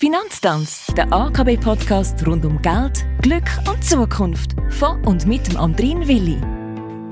Finanztanz, 0.00 0.86
der 0.96 1.12
AKB-Podcast 1.12 2.24
rund 2.24 2.44
um 2.44 2.62
Geld, 2.62 3.04
Glück 3.20 3.50
und 3.68 3.82
Zukunft. 3.82 4.54
Von 4.70 5.04
und 5.04 5.26
mit 5.26 5.48
dem 5.48 5.56
Andrin 5.56 6.06
Willi. 6.06 6.36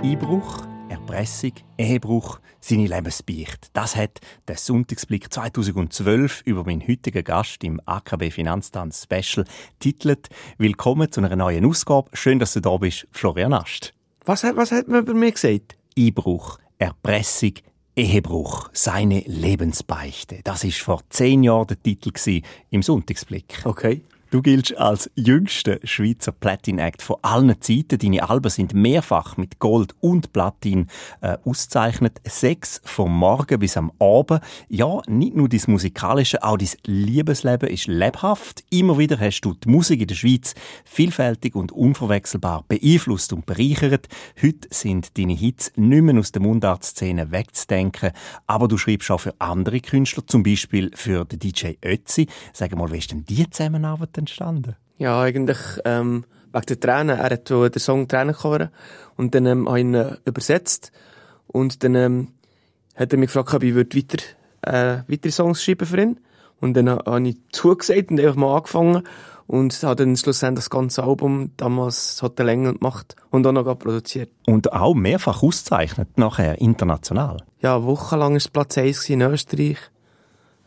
Einbruch, 0.08 0.64
Erpressung, 0.88 1.50
Ehebruch, 1.76 2.38
seine 2.60 2.86
Lebensbeicht. 2.86 3.70
Das 3.72 3.96
hat 3.96 4.20
der 4.46 4.56
Sonntagsblick 4.56 5.34
2012 5.34 6.42
über 6.44 6.62
meinen 6.62 6.86
heutigen 6.86 7.24
Gast 7.24 7.64
im 7.64 7.80
AKB 7.86 8.30
Finanztanz 8.30 9.02
Special 9.02 9.44
titelt. 9.80 10.28
Willkommen 10.56 11.10
zu 11.10 11.20
einer 11.20 11.34
neuen 11.34 11.66
Ausgabe. 11.66 12.08
Schön, 12.12 12.38
dass 12.38 12.52
du 12.52 12.60
da 12.60 12.76
bist, 12.76 13.08
Florian 13.10 13.52
Ast. 13.52 13.94
Was 14.24 14.44
hat, 14.44 14.54
was 14.54 14.70
hat 14.70 14.86
man 14.86 15.00
über 15.00 15.14
mich 15.14 15.34
gesagt? 15.34 15.76
Einbruch, 15.98 16.60
Erpressung, 16.78 17.54
Ehebruch, 17.98 18.68
seine 18.74 19.20
Lebensbeichte. 19.20 20.40
Das 20.44 20.64
ist 20.64 20.80
vor 20.80 21.00
zehn 21.08 21.42
Jahren 21.42 21.68
der 21.68 21.82
Titel 21.82 22.42
im 22.68 22.82
Sonntagsblick. 22.82 23.62
Okay. 23.64 24.02
Du 24.28 24.42
giltst 24.42 24.76
als 24.76 25.08
jüngster 25.14 25.78
Schweizer 25.84 26.32
Platin-Act 26.32 27.00
von 27.00 27.16
allen 27.22 27.60
Zeiten. 27.60 27.96
Deine 27.96 28.28
Alben 28.28 28.50
sind 28.50 28.74
mehrfach 28.74 29.36
mit 29.36 29.60
Gold 29.60 29.94
und 30.00 30.32
Platin 30.32 30.88
äh, 31.20 31.36
auszeichnet. 31.44 32.20
Sechs 32.24 32.80
vom 32.84 33.16
Morgen 33.16 33.60
bis 33.60 33.76
am 33.76 33.92
Abend. 34.00 34.40
Ja, 34.68 35.00
nicht 35.06 35.36
nur 35.36 35.48
dein 35.48 35.60
musikalische, 35.68 36.42
auch 36.42 36.56
dein 36.56 36.70
Liebesleben 36.86 37.68
ist 37.68 37.86
lebhaft. 37.86 38.64
Immer 38.68 38.98
wieder 38.98 39.20
hast 39.20 39.42
du 39.42 39.54
die 39.54 39.68
Musik 39.68 40.00
in 40.00 40.08
der 40.08 40.16
Schweiz 40.16 40.54
vielfältig 40.84 41.54
und 41.54 41.70
unverwechselbar 41.70 42.64
beeinflusst 42.66 43.32
und 43.32 43.46
bereichert. 43.46 44.08
Heute 44.42 44.66
sind 44.72 45.16
deine 45.18 45.34
Hits 45.34 45.70
nicht 45.76 46.02
mehr 46.02 46.18
aus 46.18 46.32
der 46.32 46.42
Mundartszene 46.42 47.30
wegzudenken, 47.30 48.10
aber 48.48 48.66
du 48.66 48.76
schreibst 48.76 49.08
auch 49.12 49.20
für 49.20 49.34
andere 49.38 49.78
Künstler, 49.78 50.26
zum 50.26 50.42
Beispiel 50.42 50.90
für 50.94 51.24
den 51.24 51.38
DJ 51.38 51.74
Ötzi. 51.84 52.26
Sag 52.52 52.74
mal, 52.74 52.90
wie 52.90 52.98
ist 52.98 53.12
denn 53.12 53.24
die 53.24 53.48
Zusammenarbeit 53.48 54.15
entstanden? 54.18 54.76
Ja, 54.98 55.20
eigentlich 55.20 55.58
ähm, 55.84 56.24
wegen 56.52 56.66
der 56.66 56.80
Tränen. 56.80 57.18
Er 57.18 57.30
hat 57.30 57.50
den 57.50 57.72
Song 57.78 58.08
Tränen 58.08 58.34
covern 58.34 58.70
und 59.16 59.34
dann 59.34 59.46
ähm, 59.46 59.68
habe 59.68 59.78
ich 59.78 59.84
ihn 59.84 59.94
äh, 59.94 60.16
übersetzt 60.24 60.92
und 61.46 61.84
dann 61.84 61.94
ähm, 61.94 62.28
hat 62.94 63.12
er 63.12 63.18
mich 63.18 63.28
gefragt, 63.28 63.54
ob 63.54 63.62
ich 63.62 63.74
weiter, 63.74 64.22
äh, 64.62 65.02
weitere 65.08 65.32
Songs 65.32 65.62
schreiben 65.62 65.86
für 65.86 66.00
ihn 66.00 66.20
und 66.60 66.74
dann 66.74 66.88
habe 66.88 67.28
ich 67.28 67.36
zugesagt 67.52 68.10
und 68.10 68.20
einfach 68.20 68.36
mal 68.36 68.56
angefangen 68.56 69.02
und 69.46 69.80
habe 69.82 69.96
dann 69.96 70.16
schlussendlich 70.16 70.64
das 70.64 70.70
ganze 70.70 71.04
Album 71.04 71.52
damals 71.56 72.20
Hotel 72.22 72.48
England 72.48 72.80
gemacht 72.80 73.14
und 73.30 73.46
auch 73.46 73.52
noch 73.52 73.78
produziert. 73.78 74.30
Und 74.46 74.72
auch 74.72 74.94
mehrfach 74.94 75.42
auszeichnet 75.42 76.18
nachher 76.18 76.60
international? 76.60 77.38
Ja, 77.60 77.84
wochenlang 77.84 78.32
war 78.32 78.36
es 78.36 78.48
Platz 78.48 78.78
1 78.78 79.08
in 79.10 79.22
Österreich. 79.22 79.78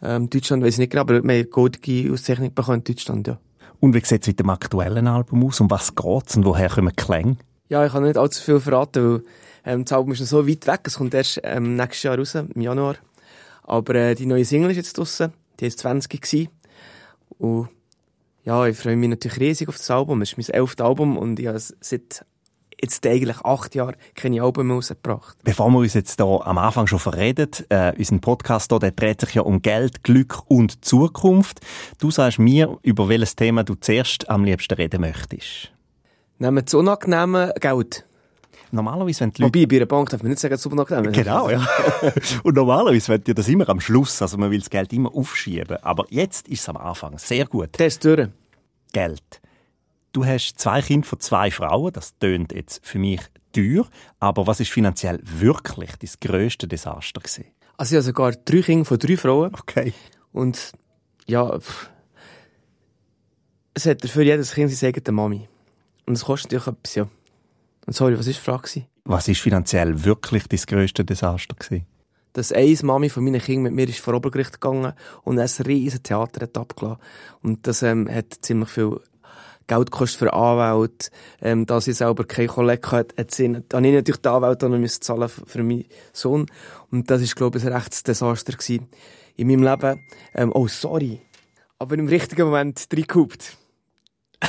Ähm, 0.01 0.29
Deutschland 0.29 0.63
weiß 0.63 0.75
ich 0.75 0.79
nicht 0.79 0.91
genau, 0.91 1.01
aber 1.01 1.23
wir 1.23 1.39
haben 1.39 1.49
goldige 1.49 2.11
Auszeichnung 2.11 2.53
bekommen 2.53 2.79
in 2.79 2.83
Deutschland, 2.83 3.27
ja. 3.27 3.37
Und 3.79 3.93
wie 3.93 4.03
sieht 4.03 4.21
es 4.21 4.27
mit 4.27 4.39
dem 4.39 4.49
aktuellen 4.49 5.07
Album 5.07 5.45
aus? 5.45 5.61
Um 5.61 5.69
was 5.69 5.95
geht 5.95 6.27
es 6.27 6.35
und 6.35 6.45
woher 6.45 6.69
kommen 6.69 6.95
Klänge? 6.95 7.37
Ja, 7.69 7.85
ich 7.85 7.91
kann 7.91 8.03
nicht 8.03 8.17
allzu 8.17 8.43
viel 8.43 8.59
verraten, 8.59 9.03
weil 9.03 9.23
ähm, 9.65 9.85
das 9.85 9.93
Album 9.93 10.13
ist 10.13 10.19
noch 10.19 10.27
so 10.27 10.47
weit 10.47 10.67
weg. 10.67 10.81
Es 10.83 10.97
kommt 10.97 11.13
erst 11.13 11.39
ähm, 11.43 11.75
nächstes 11.75 12.03
Jahr 12.03 12.17
raus, 12.17 12.35
im 12.35 12.61
Januar. 12.61 12.95
Aber 13.63 13.95
äh, 13.95 14.15
die 14.15 14.25
neue 14.25 14.43
Single 14.43 14.71
ist 14.71 14.77
jetzt 14.77 14.97
draussen. 14.97 15.33
Die 15.59 15.67
ist 15.67 15.79
20 15.79 16.21
gewesen. 16.21 16.49
Und 17.37 17.69
ja, 18.43 18.65
ich 18.65 18.77
freue 18.77 18.95
mich 18.95 19.09
natürlich 19.09 19.39
riesig 19.39 19.69
auf 19.69 19.77
das 19.77 19.91
Album. 19.91 20.21
Es 20.21 20.31
ist 20.33 20.37
mein 20.37 20.55
elftes 20.55 20.83
Album 20.83 21.17
und 21.17 21.39
ich 21.39 21.47
habe 21.47 21.59
seit 21.59 22.25
jetzt 22.81 23.05
eigentlich 23.05 23.39
acht 23.41 23.75
Jahre 23.75 23.95
keine 24.15 24.41
Alben 24.41 24.67
mehr 24.67 24.75
rausgebracht. 24.77 25.37
Bevor 25.43 25.69
wir 25.71 25.79
uns 25.79 25.93
jetzt 25.93 26.19
hier 26.19 26.47
am 26.47 26.57
Anfang 26.57 26.87
schon 26.87 26.99
verreden, 26.99 27.49
äh, 27.69 27.93
unser 27.97 28.17
Podcast 28.19 28.71
hier, 28.71 28.79
der 28.79 28.91
dreht 28.91 29.21
sich 29.21 29.33
ja 29.33 29.41
um 29.41 29.61
Geld, 29.61 30.03
Glück 30.03 30.43
und 30.47 30.83
Zukunft. 30.83 31.59
Du 31.99 32.11
sagst 32.11 32.39
mir, 32.39 32.77
über 32.81 33.09
welches 33.09 33.35
Thema 33.35 33.63
du 33.63 33.75
zuerst 33.75 34.29
am 34.29 34.43
liebsten 34.43 34.75
reden 34.75 35.01
möchtest. 35.01 35.71
Nehmen 36.37 36.57
wir 36.57 36.61
das 36.63 36.73
unangenehme 36.73 37.53
Geld. 37.59 38.05
Normalerweise, 38.71 39.21
wenn 39.21 39.31
die 39.31 39.41
Leute... 39.41 39.59
Wobei, 39.59 39.65
bei 39.65 39.75
einer 39.77 39.85
Bank 39.87 40.09
darf 40.09 40.21
man 40.21 40.29
nicht 40.29 40.39
sagen, 40.39 40.53
das 40.53 40.65
unangenehm. 40.65 41.11
Genau, 41.11 41.49
ja. 41.49 41.67
und 42.43 42.55
normalerweise 42.55 43.09
wird 43.09 43.27
ja 43.27 43.33
das 43.33 43.47
immer 43.47 43.67
am 43.67 43.79
Schluss, 43.79 44.21
also 44.21 44.37
man 44.37 44.51
will 44.51 44.59
das 44.59 44.69
Geld 44.69 44.93
immer 44.93 45.13
aufschieben. 45.13 45.77
Aber 45.81 46.05
jetzt 46.09 46.47
ist 46.47 46.61
es 46.61 46.69
am 46.69 46.77
Anfang 46.77 47.17
sehr 47.17 47.45
gut. 47.45 47.79
Ist 47.79 48.05
durch. 48.05 48.27
Geld. 48.93 49.38
Du 50.11 50.25
hast 50.25 50.59
zwei 50.59 50.81
Kinder 50.81 51.07
von 51.07 51.19
zwei 51.19 51.51
Frauen. 51.51 51.93
Das 51.93 52.17
tönt 52.17 52.51
jetzt 52.53 52.85
für 52.85 52.99
mich 52.99 53.21
teuer. 53.53 53.87
Aber 54.19 54.47
was 54.47 54.59
ist 54.59 54.71
finanziell 54.71 55.19
wirklich 55.23 55.91
das 55.97 56.19
grösste 56.19 56.67
Desaster 56.67 57.21
gewesen? 57.21 57.45
Also 57.77 57.95
ich 57.95 57.97
habe 57.97 58.03
sogar 58.03 58.31
drei 58.31 58.61
Kinder 58.61 58.85
von 58.85 58.97
drei 58.99 59.17
Frauen. 59.17 59.53
Okay. 59.53 59.93
Und 60.31 60.71
ja, 61.27 61.59
pff, 61.59 61.89
es 63.73 63.85
hat 63.85 64.05
für 64.05 64.23
jedes 64.23 64.53
Kind 64.53 64.71
seine 64.71 64.93
eigene 64.93 65.15
Mami. 65.15 65.47
Und 66.05 66.13
es 66.13 66.25
kostet 66.25 66.51
natürlich 66.51 66.67
etwas, 66.67 66.95
ja. 66.95 67.07
Und 67.85 67.93
sorry, 67.93 68.17
was 68.17 68.25
war 68.25 68.33
die 68.33 68.39
Frage? 68.39 68.85
Was 69.05 69.27
ist 69.27 69.41
finanziell 69.41 70.03
wirklich 70.03 70.47
das 70.47 70.67
grösste 70.67 71.05
Desaster 71.05 71.55
gewesen? 71.55 71.85
Dass 72.33 72.51
eine 72.51 72.77
Mami 72.83 73.09
von 73.09 73.23
meinen 73.23 73.41
Kindern 73.41 73.73
mit 73.73 73.87
mir 73.87 73.89
ist 73.89 73.99
vor 73.99 74.13
Obergericht 74.13 74.53
gegangen 74.53 74.93
und 75.23 75.39
ein 75.39 75.49
riesiges 75.65 76.03
Theater 76.03 76.41
hat 76.41 76.57
abgelassen. 76.57 77.01
Und 77.41 77.65
das 77.65 77.81
ähm, 77.81 78.09
hat 78.09 78.37
ziemlich 78.41 78.69
viel 78.69 78.99
Geldkosten 79.69 80.27
für 80.27 80.33
Anwälte, 80.33 81.09
ähm, 81.41 81.65
da 81.65 81.79
sie 81.79 81.93
selber 81.93 82.25
keine 82.25 82.49
Kollegen 82.49 82.91
hat, 82.91 83.13
hat 83.17 83.31
sie, 83.31 83.63
dann 83.69 83.85
ich 83.85 83.93
natürlich 83.93 84.21
die 84.21 84.27
Anwälte 84.27 84.67
noch 84.67 84.77
müssen 84.77 85.01
zahlen 85.01 85.29
für, 85.29 85.45
für 85.45 85.63
meinen 85.63 85.85
Sohn. 86.11 86.47
Und 86.91 87.09
das 87.09 87.21
ist, 87.21 87.35
glaube 87.35 87.57
ich, 87.57 87.65
ein 87.65 87.71
rechtes 87.73 88.03
Desaster 88.03 88.53
gewesen 88.53 88.89
in 89.37 89.47
meinem 89.47 89.63
Leben. 89.63 90.01
Ähm, 90.33 90.51
oh, 90.53 90.67
sorry. 90.67 91.21
Aber 91.77 91.97
im 91.97 92.07
richtigen 92.07 92.47
Moment 92.47 92.87
reingehupt. 92.91 93.57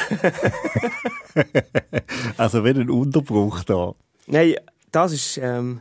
also 2.37 2.64
wenn 2.64 2.81
ein 2.81 2.91
Unterbruch 2.91 3.62
da. 3.64 3.94
Nein, 4.26 4.54
das 4.91 5.12
ist, 5.12 5.38
ähm, 5.38 5.81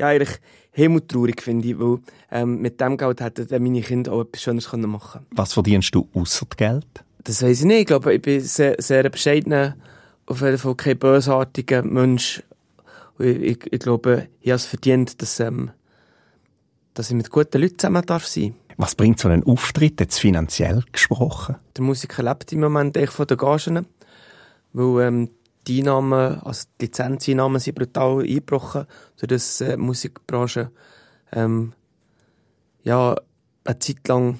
ja, 0.00 0.08
eigentlich 0.08 0.38
himmeltraurig, 0.72 1.42
finde 1.42 1.68
ich, 1.68 1.78
weil, 1.78 1.98
ähm, 2.30 2.60
mit 2.60 2.80
dem 2.80 2.96
Geld 2.96 3.20
hätten 3.20 3.62
meine 3.62 3.82
Kinder 3.82 4.12
auch 4.12 4.22
etwas 4.22 4.42
Schönes 4.42 4.72
machen 4.72 5.10
können. 5.12 5.26
Was 5.32 5.52
verdienst 5.52 5.94
du 5.94 6.08
außer 6.14 6.46
Geld? 6.56 7.04
Das 7.24 7.42
weiß 7.42 7.60
ich 7.60 7.66
nicht. 7.66 7.80
Ich 7.80 7.86
glaube, 7.86 8.14
ich 8.14 8.22
bin 8.22 8.40
sehr, 8.40 8.76
sehr 8.78 9.08
bescheidener, 9.10 9.76
auf 10.26 10.40
jeden 10.40 10.58
Fall 10.58 10.74
kein 10.74 10.98
bösartiger 10.98 11.82
Mensch. 11.82 12.42
Ich, 13.18 13.26
ich, 13.26 13.72
ich 13.72 13.80
glaube, 13.80 14.28
ich 14.40 14.50
habe 14.50 14.56
es 14.56 14.66
verdient, 14.66 15.20
dass, 15.20 15.40
ähm, 15.40 15.70
dass 16.94 17.10
ich 17.10 17.16
mit 17.16 17.30
guten 17.30 17.60
Leuten 17.60 17.78
zusammen 17.78 18.04
darf 18.06 18.26
sein. 18.26 18.54
Was 18.76 18.94
bringt 18.94 19.18
so 19.18 19.28
ein 19.28 19.42
Auftritt 19.42 19.98
jetzt 20.00 20.20
finanziell 20.20 20.84
gesprochen? 20.92 21.56
Der 21.76 21.82
Musiker 21.82 22.22
lebt 22.22 22.52
im 22.52 22.60
Moment 22.60 22.96
echt 22.96 23.12
von 23.12 23.26
den 23.26 23.36
Gagen, 23.36 23.86
weil 24.72 25.06
ähm, 25.06 25.30
die 25.66 25.80
Einnahmen, 25.80 26.40
also 26.40 26.66
die 26.80 26.86
Lizenzeinnahmen 26.86 27.60
sind 27.60 27.74
brutal 27.74 28.20
eingebrochen, 28.20 28.86
sodass 29.16 29.60
äh, 29.60 29.76
die 29.76 29.82
Musikbranche 29.82 30.70
ähm, 31.32 31.72
ja, 32.84 33.16
eine 33.64 33.78
Zeit 33.80 34.06
lang 34.06 34.38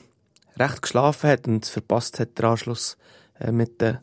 recht 0.58 0.82
geschlafen 0.82 1.30
hat 1.30 1.46
und 1.46 1.66
verpasst 1.66 2.20
hat, 2.20 2.38
den 2.38 2.44
Anschluss 2.44 2.96
äh, 3.38 3.52
mit 3.52 3.80
den 3.80 3.98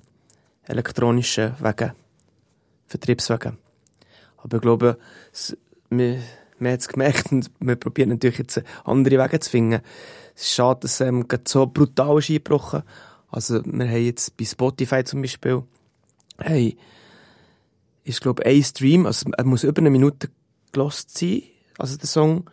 elektronischen 0.64 1.56
Wegen, 1.60 1.94
Vertriebswegen. 2.88 3.58
Aber 4.38 4.58
ich 4.58 4.62
glaube, 4.62 4.98
es, 5.32 5.58
wir, 5.90 6.22
wir 6.60 6.72
haben 6.72 6.78
es 6.78 6.88
gemerkt 6.88 7.32
und 7.32 7.52
wir 7.60 7.76
probieren 7.76 8.10
natürlich 8.10 8.40
jetzt 8.40 8.62
andere 8.84 9.24
Wege 9.24 9.40
zu 9.40 9.50
finden. 9.50 9.82
Es 10.36 10.44
ist 10.44 10.54
schade, 10.54 10.82
dass 10.82 11.02
ähm, 11.02 11.26
so 11.48 11.66
brutal 11.66 12.20
ist 12.20 12.30
eingebrochen. 12.30 12.84
Also 13.30 13.62
wir 13.66 13.88
haben 13.88 14.06
jetzt 14.06 14.38
bei 14.38 14.46
Spotify 14.46 15.04
zum 15.04 15.22
Beispiel, 15.22 15.64
hey, 16.38 16.78
ist 18.04 18.22
glaube 18.22 18.46
ein 18.46 18.64
Stream, 18.64 19.06
also 19.06 19.30
er 19.36 19.46
muss 19.46 19.64
über 19.64 19.82
eine 19.82 19.90
Minute 19.90 20.30
gelost 20.72 21.18
sein, 21.18 21.44
also 21.78 21.98
der 21.98 22.08
Song. 22.08 22.50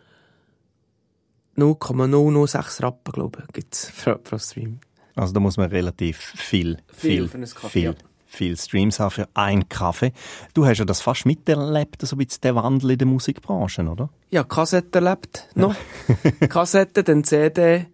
0,006 1.56 2.82
Rappen, 2.82 3.12
glaube 3.12 3.44
ich, 3.46 3.52
gibt 3.52 3.74
es 3.74 3.92
pro, 3.92 4.14
pro, 4.14 4.38
Stream. 4.38 4.80
Also 5.14 5.34
da 5.34 5.40
muss 5.40 5.56
man 5.56 5.68
relativ 5.68 6.16
viel, 6.18 6.78
viel, 6.92 7.28
viel, 7.28 7.46
Kaffee, 7.46 7.68
viel, 7.68 7.84
ja. 7.84 7.94
viel 8.26 8.56
Streams 8.56 8.98
haben 8.98 9.10
für 9.10 9.28
einen 9.34 9.68
Kaffee. 9.68 10.12
Du 10.54 10.64
hast 10.64 10.78
ja 10.78 10.84
das 10.84 11.02
fast 11.02 11.26
miterlebt, 11.26 12.00
so 12.00 12.16
ein 12.16 12.18
bisschen 12.18 12.40
den 12.40 12.54
Wandel 12.54 12.92
in 12.92 12.98
der 12.98 13.06
Musikbranche, 13.06 13.82
oder? 13.82 14.08
Ja, 14.30 14.44
Kassette 14.44 15.00
erlebt 15.00 15.48
noch. 15.54 15.74
Kassette, 16.48 17.04
dann 17.04 17.24
CD, 17.24 17.86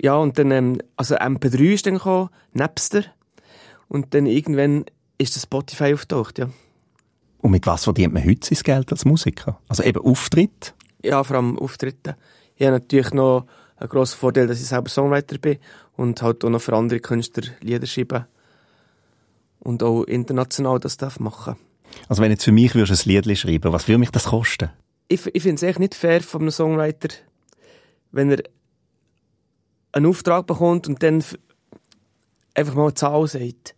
ja, 0.00 0.16
und 0.16 0.38
dann, 0.38 0.50
ähm, 0.50 0.78
also 0.96 1.16
MP3 1.16 1.74
ist 1.74 1.86
dann 1.86 1.94
gekommen, 1.94 2.30
Napster. 2.52 3.04
Und 3.88 4.14
dann 4.14 4.26
irgendwann 4.26 4.84
ist 5.18 5.36
das 5.36 5.44
Spotify 5.44 5.94
auftaucht, 5.94 6.38
ja. 6.38 6.48
Und 7.38 7.50
mit 7.50 7.66
was 7.66 7.84
verdient 7.84 8.14
man 8.14 8.24
heute 8.24 8.54
sein 8.54 8.62
Geld 8.62 8.90
als 8.90 9.04
Musiker? 9.04 9.60
Also 9.68 9.82
eben 9.82 10.02
Auftritt? 10.02 10.74
Ja, 11.02 11.22
vor 11.22 11.36
allem 11.36 11.58
Auftritte. 11.58 12.16
Ich 12.56 12.66
habe 12.66 12.78
natürlich 12.78 13.12
noch 13.12 13.46
einen 13.76 13.88
grossen 13.88 14.18
Vorteil, 14.18 14.46
dass 14.46 14.60
ich 14.60 14.66
selber 14.66 14.88
Songwriter 14.88 15.38
bin 15.38 15.58
und 15.96 16.22
halt 16.22 16.44
auch 16.44 16.50
noch 16.50 16.60
für 16.60 16.74
andere 16.74 17.00
Künstler 17.00 17.44
Lieder 17.60 17.86
schreiben 17.86 18.26
und 19.60 19.82
auch 19.82 20.04
international 20.04 20.78
das 20.78 20.96
darf 20.96 21.18
machen. 21.18 21.56
Also 22.08 22.22
wenn 22.22 22.30
jetzt 22.30 22.44
für 22.44 22.52
mich 22.52 22.74
würdest 22.74 23.06
ein 23.06 23.10
Lied 23.10 23.38
schreiben, 23.38 23.72
was 23.72 23.88
würde 23.88 23.98
mich 23.98 24.10
das 24.10 24.24
kosten? 24.24 24.70
Ich, 25.08 25.26
ich 25.26 25.42
finde 25.42 25.56
es 25.56 25.62
echt 25.62 25.78
nicht 25.78 25.94
fair 25.94 26.22
von 26.22 26.42
einem 26.42 26.50
Songwriter, 26.50 27.08
wenn 28.10 28.30
er 28.30 28.42
einen 29.92 30.06
Auftrag 30.06 30.46
bekommt 30.46 30.88
und 30.88 31.02
dann 31.02 31.24
einfach 32.54 32.74
mal 32.74 32.84
eine 32.84 32.94
Zahl 32.94 33.26
sagt. 33.26 33.74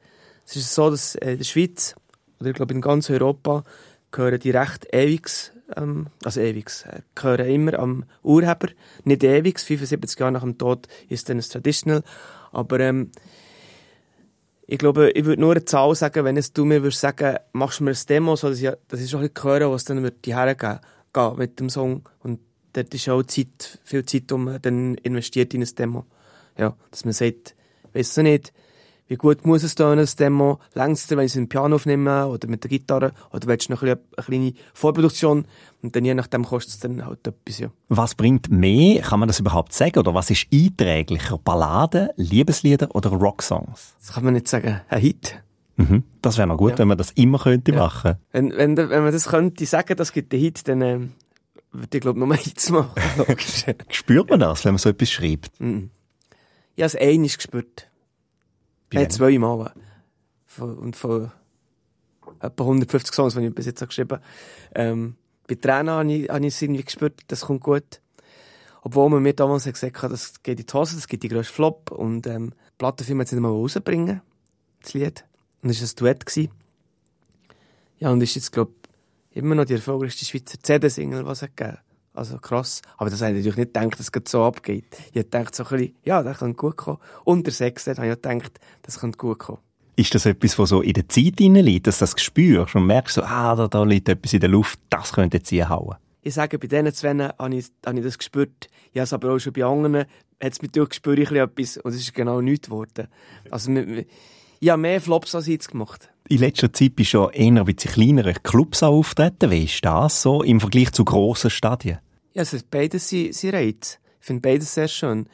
Es 0.47 0.57
ist 0.57 0.75
so, 0.75 0.91
dass 0.91 1.15
in 1.17 1.39
der 1.39 1.45
Schweiz, 1.45 1.95
oder 2.41 2.51
ich 2.51 2.57
glaube 2.57 2.75
in 2.75 2.81
ganz 2.81 3.11
Europa, 3.11 3.65
gehören 4.13 4.39
die 4.39 4.51
recht 4.51 4.87
ewigs, 4.93 5.53
ähm, 5.75 6.09
also 6.25 6.41
ewigs, 6.41 6.83
äh, 6.83 7.01
gehören 7.15 7.49
immer 7.49 7.79
am 7.79 8.05
Urheber. 8.23 8.69
Nicht 9.05 9.25
ewigs, 9.25 9.65
75 9.65 10.19
Jahre 10.19 10.33
nach 10.33 10.43
dem 10.43 10.59
Tod 10.59 10.87
ist 11.09 11.29
dann 11.29 11.39
ein 11.39 11.43
Traditional. 11.43 12.03
Aber 12.53 12.81
ähm, 12.81 13.11
ich 14.67 14.79
glaube, 14.79 15.11
ich 15.11 15.25
würde 15.25 15.41
nur 15.41 15.53
eine 15.53 15.65
Zahl 15.65 15.95
sagen, 15.95 16.25
wenn 16.25 16.37
es 16.37 16.53
du 16.53 16.65
mir 16.65 16.83
würdest 16.83 17.01
sagen, 17.01 17.37
machst 17.53 17.81
du 17.81 17.85
mir 17.85 17.93
ein 17.93 18.07
Demo, 18.09 18.37
so 18.37 18.49
dass 18.49 18.61
ich, 18.61 18.71
das 18.89 19.01
ist 19.01 19.15
auch 19.15 19.21
ein 19.21 19.31
bisschen 19.31 19.51
hören, 19.51 19.71
was 19.71 19.85
dann 19.85 20.03
wird 20.03 20.25
die 20.25 20.35
hergeben 20.35 20.81
mit 21.37 21.61
dem 21.61 21.71
Song. 21.71 22.09
Und 22.21 22.41
dort 22.73 22.93
ist 22.93 23.09
auch 23.09 23.23
Zeit, 23.23 23.79
viel 23.85 24.05
Zeit, 24.05 24.31
um 24.33 24.59
dann 24.61 24.95
investiert 24.97 25.55
in 25.55 25.63
ein 25.63 25.75
Demo. 25.75 26.05
Ja, 26.59 26.77
dass 26.91 27.05
man 27.05 27.13
sagt, 27.13 27.55
weißt 27.93 28.17
du 28.17 28.23
nicht, 28.23 28.53
wie 29.09 29.17
gut 29.17 29.47
muss 29.47 29.63
es 29.63 29.75
tun, 29.75 29.97
das 29.97 30.17
Demo? 30.17 30.59
Längst 30.75 31.11
wenn 31.11 31.21
ich 31.21 31.27
es 31.27 31.37
mit 31.37 31.45
dem 31.45 31.49
Piano 31.49 31.77
aufnehme 31.77 32.27
oder 32.27 32.49
mit 32.49 32.65
der 32.65 32.71
Gitarre? 32.71 33.13
Oder 33.33 33.47
willst 33.47 33.69
du 33.69 33.73
noch 33.73 33.83
eine, 33.83 33.99
eine 34.17 34.27
kleine 34.27 34.53
Vorproduktion? 34.75 35.47
Und 35.83 35.95
dann 35.95 36.05
je 36.05 36.15
nachdem 36.15 36.45
kostet 36.45 36.75
es 36.75 36.81
dann 36.81 37.07
halt 37.07 37.27
etwas, 37.27 37.59
ja. 37.59 37.69
Was 37.89 38.15
bringt 38.17 38.51
mehr? 38.51 39.03
Kann 39.03 39.21
man 39.21 39.29
das 39.29 39.39
überhaupt 39.39 39.73
sagen? 39.73 39.99
Oder 39.99 40.15
was 40.15 40.31
ist 40.31 40.47
einträglicher? 40.53 41.39
Balladen, 41.39 42.09
Liebeslieder 42.17 42.95
oder 42.95 43.11
Rocksongs? 43.11 43.95
Das 44.01 44.15
kann 44.15 44.25
man 44.25 44.35
nicht 44.35 44.49
sagen. 44.49 44.81
Ein 44.89 45.01
Hit. 45.01 45.43
Mhm. 45.77 46.03
Das 46.23 46.39
wäre 46.39 46.49
noch 46.49 46.57
gut, 46.57 46.73
ja. 46.73 46.79
wenn 46.79 46.89
man 46.89 46.99
das 46.99 47.13
immer 47.13 47.39
könnte 47.39 47.73
ja. 47.73 47.79
machen. 47.79 48.17
Wenn, 48.33 48.51
wenn, 48.57 48.77
wenn 48.77 49.03
man 49.05 49.13
das 49.13 49.29
könnte 49.29 49.67
sagen, 49.67 49.97
das 49.97 50.13
gibt 50.13 50.33
einen 50.33 50.43
Hit, 50.43 50.67
dann 50.67 50.83
äh, 50.83 50.99
würde 51.71 51.97
ich 51.97 52.01
glaube 52.01 52.19
nur 52.19 52.35
Hits 52.35 52.71
machen. 52.71 52.91
Spürt 53.89 54.31
man 54.31 54.41
das, 54.41 54.65
wenn 54.65 54.73
man 54.73 54.79
so 54.79 54.89
etwas 54.89 55.11
schreibt? 55.11 55.61
Mhm. 55.61 55.91
Ich 56.75 56.83
habe 56.83 56.87
es 56.87 56.97
einmal 56.97 57.29
gespürt. 57.29 57.89
Äh, 58.93 59.09
zweimal. 59.09 59.73
Und 60.59 60.97
von 60.97 61.31
etwa 62.41 62.65
150 62.65 63.15
Songs, 63.15 63.35
die 63.35 63.47
ich 63.47 63.55
bis 63.55 63.67
jetzt 63.67 63.87
geschrieben 63.87 64.13
habe. 64.13 64.23
Ähm, 64.75 65.17
bei 65.47 65.55
Tränen 65.55 65.91
habe 65.91 66.13
ich, 66.13 66.29
habe 66.29 66.47
ich 66.47 66.55
es 66.55 66.63
irgendwie 66.63 66.85
gespürt, 66.85 67.21
das 67.29 67.43
kommt 67.43 67.63
gut. 67.63 68.01
Obwohl 68.83 69.11
man 69.11 69.23
mir 69.23 69.35
damals 69.35 69.65
gesagt 69.65 70.03
hat, 70.03 70.13
das 70.13 70.43
geht 70.43 70.61
in 70.61 70.67
die 70.67 70.73
Hose, 70.73 70.95
das 70.95 71.09
gibt 71.09 71.23
die 71.23 71.29
grösste 71.29 71.53
Flop. 71.53 71.91
Und 71.91 72.27
ähm, 72.27 72.51
die 72.51 72.75
Plattenfirma 72.79 73.23
hat 73.23 73.27
es 73.27 73.33
nicht 73.33 73.43
mal 73.43 73.49
rausbringen, 73.49 74.23
das 74.83 74.95
Lied. 74.95 75.25
Und 75.63 75.71
es 75.71 75.81
war 75.81 75.89
ein 75.89 75.97
Duett. 75.97 76.27
Gewesen. 76.27 76.53
Ja, 77.99 78.11
und 78.11 78.23
ist 78.23 78.35
jetzt, 78.35 78.53
glaube 78.53 78.73
ich, 79.31 79.39
immer 79.39 79.55
noch 79.55 79.65
die 79.65 79.75
erfolgreichste 79.75 80.25
Schweizer 80.25 80.59
CD-Single, 80.63 81.27
was 81.27 81.43
es 81.43 81.49
gegeben 81.55 81.79
also 82.17 82.39
krass. 82.39 82.83
Aber 82.97 83.11
das 83.11 83.21
habe 83.21 83.33
ich 83.33 83.39
natürlich 83.39 83.57
nicht 83.57 83.75
gedacht, 83.75 83.99
dass 83.99 84.11
es 84.13 84.31
so 84.31 84.45
abgeht. 84.45 84.87
Ich 85.13 85.19
habe 85.19 85.25
gedacht 85.25 85.55
so 85.55 85.65
ein 85.65 85.69
bisschen, 85.71 85.97
ja, 86.05 86.23
das 86.23 86.39
könnte 86.39 86.57
gut 86.57 86.77
kommen. 86.77 86.99
Und 87.25 87.47
der 87.47 87.53
Sex, 87.53 87.87
habe 87.87 88.07
ich 88.07 88.23
gedacht, 88.23 88.61
das 88.83 89.01
könnte 89.01 89.19
gut 89.19 89.39
kommen. 89.39 89.59
Ist 89.97 90.15
das 90.15 90.27
etwas, 90.27 90.59
was 90.59 90.69
so 90.69 90.83
in 90.83 90.93
der 90.93 91.09
Zeit 91.09 91.41
liegt, 91.41 91.87
dass 91.87 91.99
du 91.99 92.03
das 92.03 92.21
spürst 92.21 92.75
und 92.75 92.87
merkst 92.87 93.15
so, 93.15 93.23
ah, 93.23 93.57
da, 93.57 93.67
da 93.67 93.83
liegt 93.83 94.09
etwas 94.09 94.35
in 94.35 94.41
der 94.41 94.51
Luft, 94.51 94.79
das 94.91 95.13
könnte 95.13 95.39
jetzt 95.39 95.51
hauen? 95.71 95.97
Ich 96.23 96.35
sage, 96.35 96.59
bei 96.59 96.67
diesen 96.67 96.93
zwei 96.93 97.15
habe 97.17 97.55
ich, 97.55 97.67
habe 97.87 97.99
ich 97.99 98.05
das 98.05 98.19
gespürt. 98.19 98.69
Ich 98.93 98.99
habe 98.99 99.05
es 99.05 99.13
aber 99.13 99.33
auch 99.33 99.39
schon 99.39 99.53
bei 99.53 99.65
anderen, 99.65 100.05
hat 100.43 100.53
es 100.53 100.61
mich 100.61 100.73
durchgespürt, 100.73 101.19
ich 101.19 101.31
etwas, 101.31 101.79
und 101.79 101.95
es 101.95 102.01
ist 102.01 102.15
genau 102.15 102.41
nichts 102.41 102.69
geworden. 102.69 103.09
Also, 103.51 103.71
ich 104.59 104.71
habe 104.71 104.83
mehr 104.83 105.01
Flops 105.01 105.35
als 105.35 105.47
jetzt 105.47 105.71
gemacht. 105.71 106.11
In 106.29 106.39
letzter 106.39 106.73
Zeit 106.73 106.97
bist 106.97 107.15
du 107.15 107.19
schon 107.19 107.33
eher 107.33 107.63
ein 107.63 107.65
bisschen 107.65 107.93
kleinere 107.93 108.35
Clubs 108.35 108.83
auftreten. 108.83 109.51
Wie 109.51 109.65
ist 109.65 109.85
das 109.85 110.23
so 110.23 110.43
im 110.43 110.61
Vergleich 110.61 110.93
zu 110.93 111.05
grossen 111.05 111.51
Stadien? 111.51 111.99
Ja, 112.37 112.41
also 112.41 112.59
beides 112.71 113.09
sind, 113.09 113.35
sind 113.35 113.55
Reiz. 113.55 113.99
Ich 114.21 114.27
finde 114.27 114.43
beides 114.43 114.75
sehr 114.75 114.89
schön. 114.89 115.27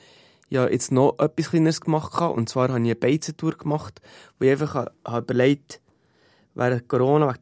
Ich 0.49 0.57
habe 0.57 0.71
jetzt 0.71 0.93
noch 0.93 1.19
etwas 1.19 1.51
Kleineres 1.51 1.81
gemacht, 1.81 2.13
und 2.21 2.49
zwar 2.49 2.69
habe 2.69 2.79
ich 2.79 2.85
eine 2.85 2.95
Beizentour 2.95 3.59
gemacht, 3.59 4.01
wo 4.39 4.45
ich 4.45 4.53
einfach 4.53 4.87
habe 5.05 5.19
überlegt 5.19 5.81
während 6.55 6.89
Corona, 6.89 7.35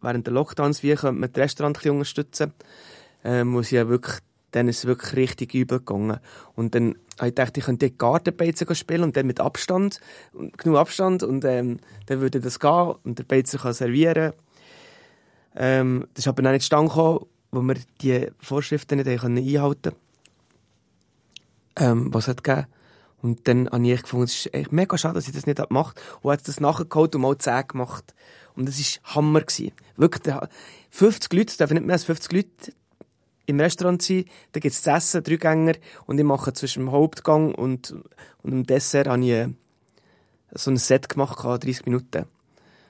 während 0.00 0.26
der, 0.26 0.34
Lockdowns, 0.34 0.82
wie 0.82 0.92
könnte 0.96 1.20
man 1.20 1.30
das 1.32 1.40
Restaurant 1.40 1.86
ein 1.86 1.90
unterstützen, 1.92 2.52
ähm, 3.22 3.46
muss 3.46 3.70
ich 3.70 3.86
wirklich, 3.86 4.16
dann 4.50 4.66
ist 4.66 4.78
es 4.78 4.86
wirklich 4.86 5.14
richtig 5.14 5.54
übel 5.54 5.78
gegangen. 5.78 6.18
Und 6.56 6.74
dann 6.74 6.96
habe 7.20 7.28
ich 7.28 7.34
gedacht, 7.36 7.56
ich 7.58 7.64
könnte 7.64 7.92
Gartenbeizen 7.92 8.74
spielen 8.74 9.04
und 9.04 9.16
dann 9.16 9.28
mit 9.28 9.38
Abstand, 9.38 10.00
genug 10.56 10.78
Abstand, 10.78 11.22
und 11.22 11.44
ähm, 11.44 11.78
dann 12.06 12.20
würde 12.20 12.40
das 12.40 12.58
gehen, 12.58 12.94
und 13.04 13.20
der 13.20 13.24
Beizer 13.24 13.58
kann 13.58 13.72
servieren. 13.72 14.32
Ähm, 15.54 16.08
das 16.14 16.24
ist 16.24 16.28
aber 16.28 16.42
noch 16.42 16.50
nicht 16.50 16.68
gekommen, 16.68 17.20
wo 17.56 17.62
wir 17.62 17.76
die 18.02 18.28
Vorschriften 18.38 18.98
nicht 18.98 19.08
einhalten 19.08 19.42
konnten, 19.56 19.92
ähm, 21.76 22.12
was 22.12 22.28
hat 22.28 22.44
gegeben. 22.44 22.66
Und 23.22 23.48
dann 23.48 23.68
habe 23.70 23.88
ich 23.88 24.02
gefunden, 24.02 24.24
es 24.24 24.46
ist 24.46 24.54
echt 24.54 24.72
mega 24.72 24.96
schade, 24.98 25.14
dass 25.14 25.26
ich 25.26 25.34
das 25.34 25.46
nicht 25.46 25.66
gemacht 25.66 25.98
habe. 25.98 26.18
Und 26.20 26.32
hat 26.32 26.46
das 26.46 26.60
nachgeholt 26.60 27.14
und 27.14 27.22
mal 27.22 27.36
10 27.36 27.68
gemacht. 27.68 28.14
Und 28.54 28.68
das 28.68 28.78
war 28.78 29.16
Hammer. 29.16 29.40
Gewesen. 29.40 29.72
Wirklich, 29.96 30.34
50 30.90 31.32
Leute, 31.32 31.50
es 31.50 31.56
dürfen 31.56 31.74
nicht 31.74 31.86
mehr 31.86 31.94
als 31.94 32.04
50 32.04 32.32
Leute 32.32 32.72
im 33.46 33.58
Restaurant 33.58 34.02
sein. 34.02 34.26
Da 34.52 34.60
gibt 34.60 34.74
es 34.74 34.82
zu 34.82 34.90
essen, 34.90 35.22
drei 35.22 35.36
Gänger. 35.36 35.74
Und 36.04 36.18
ich 36.18 36.24
mache 36.24 36.52
zwischen 36.52 36.80
dem 36.80 36.92
Hauptgang 36.92 37.54
und, 37.54 37.92
und 38.42 38.50
dem 38.50 38.66
Dessert 38.66 39.08
habe 39.08 39.24
ich 39.24 39.30
äh, 39.30 39.48
so 40.52 40.70
ein 40.70 40.76
Set 40.76 41.08
gemacht, 41.08 41.42
30 41.42 41.86
Minuten. 41.86 42.26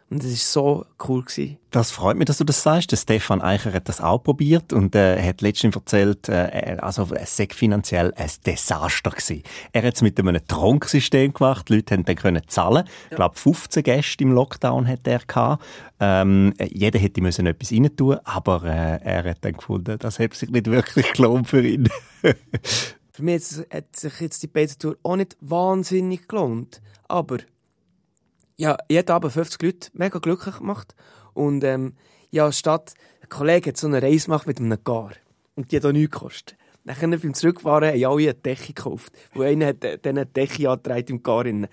Und 0.08 0.22
das 0.22 0.30
war 0.30 0.36
so 0.36 0.86
cool. 1.08 1.22
Gewesen. 1.22 1.58
Das 1.72 1.90
freut 1.90 2.16
mich, 2.16 2.26
dass 2.26 2.38
du 2.38 2.44
das 2.44 2.62
sagst. 2.62 2.92
Der 2.92 2.96
Stefan 2.96 3.42
Eicher 3.42 3.72
hat 3.72 3.88
das 3.88 4.00
auch 4.00 4.22
probiert 4.22 4.72
und 4.72 4.94
äh, 4.94 5.20
hat 5.20 5.40
letztens 5.40 5.74
erzählt, 5.74 6.28
äh, 6.28 6.76
also 6.80 7.08
es 7.12 7.36
sei 7.36 7.48
finanziell 7.50 8.14
ein 8.14 8.30
Desaster 8.44 9.10
gewesen. 9.10 9.42
Er 9.72 9.82
hat 9.82 9.96
es 9.96 10.02
mit 10.02 10.18
einem 10.20 10.46
Tronksystem 10.46 11.32
gemacht. 11.32 11.68
Die 11.68 11.76
Leute 11.76 11.94
haben 11.94 12.04
dann 12.04 12.14
können 12.14 12.42
zahlen. 12.46 12.84
Ja. 12.86 12.92
Ich 13.10 13.16
glaube, 13.16 13.36
15 13.36 13.82
Gäste 13.82 14.22
im 14.22 14.32
Lockdown 14.32 14.86
hat 14.86 15.06
er 15.08 15.18
gehabt. 15.18 15.64
Ähm, 15.98 16.54
jeder 16.60 17.00
hätte 17.00 17.20
müssen 17.20 17.46
etwas 17.46 17.72
rein 17.72 17.96
tun, 17.96 18.18
aber 18.22 18.62
äh, 18.64 19.00
er 19.02 19.24
hat 19.24 19.38
dann 19.44 19.54
gefunden, 19.54 19.98
das 19.98 20.18
hätte 20.18 20.36
sich 20.36 20.50
nicht 20.50 20.66
wirklich 20.66 21.12
gelohnt 21.14 21.48
für 21.48 21.66
ihn. 21.66 21.88
für 23.12 23.22
mich 23.22 23.42
hat 23.72 23.96
sich 23.96 24.20
jetzt 24.20 24.42
die 24.42 24.46
Beta-Tour 24.46 24.98
auch 25.02 25.16
nicht 25.16 25.36
wahnsinnig 25.40 26.28
gelohnt. 26.28 26.80
Aber 27.08 27.38
ja, 28.56 28.76
jeden 28.88 29.10
Abend 29.10 29.32
50 29.32 29.62
Leute 29.62 29.90
mega 29.92 30.18
glücklich 30.18 30.58
gemacht. 30.58 30.94
Und 31.34 31.64
ähm, 31.64 31.94
ja, 32.30 32.50
statt, 32.52 32.94
ein 33.22 33.28
Kollege 33.28 33.70
hat 33.70 33.76
so 33.76 33.86
eine 33.86 34.02
Reise 34.02 34.26
gemacht 34.26 34.46
mit 34.46 34.58
einem 34.58 34.78
Gar. 34.82 35.12
Und 35.54 35.72
die 35.72 35.76
hat 35.76 35.84
auch 35.84 35.92
nichts 35.92 36.12
gekostet. 36.12 36.56
Dann 36.84 37.10
beim 37.10 37.34
Zurückfahren 37.34 37.88
haben 37.88 38.04
alle 38.04 38.22
eine 38.22 38.34
Decke 38.34 38.68
gekauft. 38.68 39.12
Wo 39.34 39.42
einer 39.42 39.66
hat 39.66 39.82
äh, 39.82 39.98
dann 39.98 40.18
eine 40.18 40.26
Decke 40.26 40.70
angetragen 40.70 41.06
im 41.08 41.22
Gar. 41.22 41.44
Dann, 41.44 41.68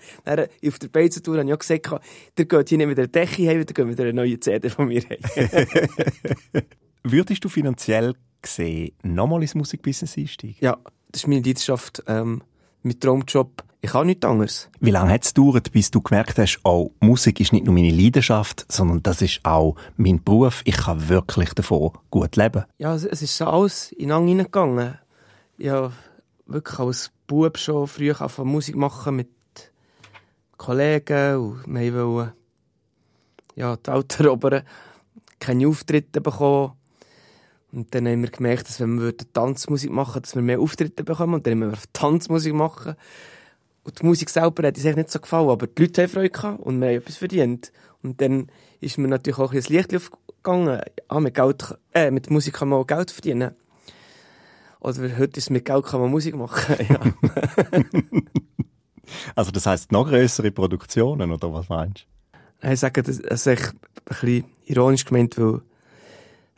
auf 0.66 0.78
der 0.78 0.88
Beizentour 0.88 1.38
habe 1.38 1.46
ich 1.46 1.54
auch 1.54 1.58
gesagt, 1.58 1.88
der 2.36 2.44
geht 2.44 2.68
hier 2.68 2.78
nicht 2.78 2.88
mit 2.88 2.98
einer 2.98 3.06
Decke 3.06 3.48
heim, 3.48 3.64
der 3.64 3.74
geht 3.74 3.86
mit 3.86 4.00
einer 4.00 4.12
neuen 4.12 4.40
CD 4.40 4.68
von 4.68 4.88
mir 4.88 5.02
heim. 5.08 5.18
Würdest 7.04 7.44
du 7.44 7.48
finanziell 7.48 8.14
gesehen 8.42 8.92
nochmal 9.02 9.42
ins 9.42 9.54
Musikbusiness 9.54 10.18
einsteigen? 10.18 10.56
Ja, 10.60 10.78
das 11.12 11.22
ist 11.22 11.28
meine 11.28 11.42
Leidenschaft. 11.42 12.02
Ähm, 12.08 12.42
mein 12.82 12.98
Traumjob. 12.98 13.62
Ich 13.84 13.90
kann 13.90 14.06
nichts 14.06 14.24
anderes. 14.24 14.70
Wie 14.80 14.90
lange 14.90 15.12
hat 15.12 15.24
es 15.24 15.34
gedauert, 15.34 15.70
bis 15.70 15.90
du 15.90 16.00
gemerkt 16.00 16.38
hast, 16.38 16.58
oh, 16.64 16.92
Musik 17.00 17.38
ist 17.38 17.52
nicht 17.52 17.66
nur 17.66 17.74
meine 17.74 17.90
Leidenschaft, 17.90 18.64
sondern 18.72 19.02
das 19.02 19.20
ist 19.20 19.40
auch 19.42 19.76
mein 19.98 20.24
Beruf. 20.24 20.62
Ich 20.64 20.78
kann 20.78 21.10
wirklich 21.10 21.52
davon 21.52 21.90
gut 22.08 22.34
leben. 22.36 22.64
Ja, 22.78 22.94
es 22.94 23.04
ist 23.04 23.36
so 23.36 23.44
alles 23.44 23.92
in 23.92 24.10
Ang 24.10 24.26
hineingegangen. 24.26 24.98
Ja, 25.58 25.92
wirklich 26.46 26.78
als 26.78 27.10
Bub 27.26 27.58
schon 27.58 27.86
früh 27.86 28.14
von 28.14 28.48
Musik 28.48 28.74
machen 28.74 29.16
mit 29.16 29.28
Kollegen 30.56 31.36
und 31.36 31.66
wir 31.66 32.06
wollten 32.06 32.32
ja, 33.54 33.76
die 33.76 33.90
Alten 33.90 34.24
erobern, 34.24 34.62
keine 35.38 35.68
Auftritte 35.68 36.22
bekommen. 36.22 36.72
Und 37.70 37.94
dann 37.94 38.08
haben 38.08 38.22
wir 38.22 38.30
gemerkt, 38.30 38.66
dass 38.66 38.80
wenn 38.80 38.98
wir 38.98 39.14
Tanzmusik 39.14 39.90
machen, 39.90 40.22
dass 40.22 40.34
wir 40.34 40.40
mehr 40.40 40.60
Auftritte 40.60 41.04
bekommen. 41.04 41.34
Und 41.34 41.46
dann 41.46 41.60
haben 41.60 41.70
wir 41.72 41.78
Tanzmusik 41.92 42.54
machen. 42.54 42.96
Und 43.84 44.00
die 44.00 44.06
Musik 44.06 44.30
selber 44.30 44.66
hat 44.66 44.76
uns 44.76 44.84
nicht 44.84 45.10
so 45.10 45.20
gefallen, 45.20 45.50
aber 45.50 45.66
die 45.66 45.82
Leute 45.82 46.02
haben 46.02 46.10
Freude 46.10 46.30
gehabt 46.30 46.60
und 46.60 46.80
wir 46.80 46.88
haben 46.88 46.96
etwas 46.96 47.16
verdient. 47.16 47.70
Und 48.02 48.20
dann 48.20 48.48
ist 48.80 48.98
mir 48.98 49.08
natürlich 49.08 49.38
auch 49.38 49.50
ein 49.52 49.56
bisschen 49.56 49.76
das 49.76 49.90
Licht 49.90 49.94
aufgegangen. 49.94 50.80
Ah, 51.08 51.20
mit, 51.20 51.34
Geld, 51.34 51.78
äh, 51.92 52.10
mit 52.10 52.30
Musik 52.30 52.54
kann 52.54 52.68
man 52.68 52.80
auch 52.80 52.86
Geld 52.86 53.10
verdienen. 53.10 53.52
Oder 54.80 55.18
heute 55.18 55.38
ist 55.38 55.50
mit 55.50 55.64
Geld 55.64 55.84
kann 55.84 56.00
man 56.00 56.10
Musik 56.10 56.34
machen. 56.34 56.76
Ja. 56.88 57.00
also 59.34 59.50
das 59.50 59.66
heisst 59.66 59.92
noch 59.92 60.08
größere 60.08 60.50
Produktionen, 60.50 61.30
oder 61.30 61.52
was 61.52 61.68
meinst 61.68 62.06
du? 62.62 62.70
Ich 62.70 62.80
sage, 62.80 63.02
das 63.02 63.18
ist 63.18 63.48
ein 63.48 63.58
bisschen 64.06 64.44
ironisch 64.64 65.04
gemeint, 65.04 65.38
weil 65.38 65.60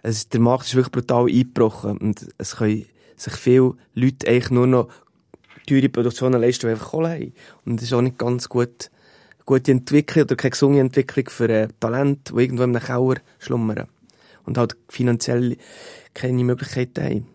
es, 0.03 0.29
der 0.29 0.41
Markt 0.41 0.67
ist 0.67 0.77
wirklich 0.77 0.93
brutal 0.93 1.27
eingebrochen 1.27 1.99
und 1.99 2.29
es 2.39 2.57
können 2.57 2.87
sich 3.17 3.33
viele 3.35 3.75
Leute 3.95 4.29
eigentlich 4.29 4.51
nur 4.51 4.67
noch 4.67 4.89
teure 5.67 5.89
Produktionen 5.89 6.41
leisten, 6.41 6.67
die 6.67 6.73
einfach 6.73 6.91
Kohle 6.91 7.11
haben. 7.11 7.33
Und 7.65 7.77
das 7.77 7.85
ist 7.85 7.93
auch 7.93 8.01
nicht 8.03 8.19
ganz 8.19 8.49
gut, 8.49 8.91
gute 9.45 9.73
Entwicklung 9.73 10.25
oder 10.25 10.37
keine 10.37 10.51
gesunde 10.51 10.81
Entwicklung 10.81 11.29
für 11.29 11.49
ein 11.49 11.73
Talent, 11.81 12.31
die 12.31 12.43
irgendwo 12.43 12.63
im 12.65 12.75
Kauer 12.75 13.17
schlummern 13.39 13.87
und 14.45 14.59
halt 14.59 14.77
finanziell 14.89 15.57
keine 16.15 16.43
Möglichkeiten 16.45 17.05
haben. 17.05 17.27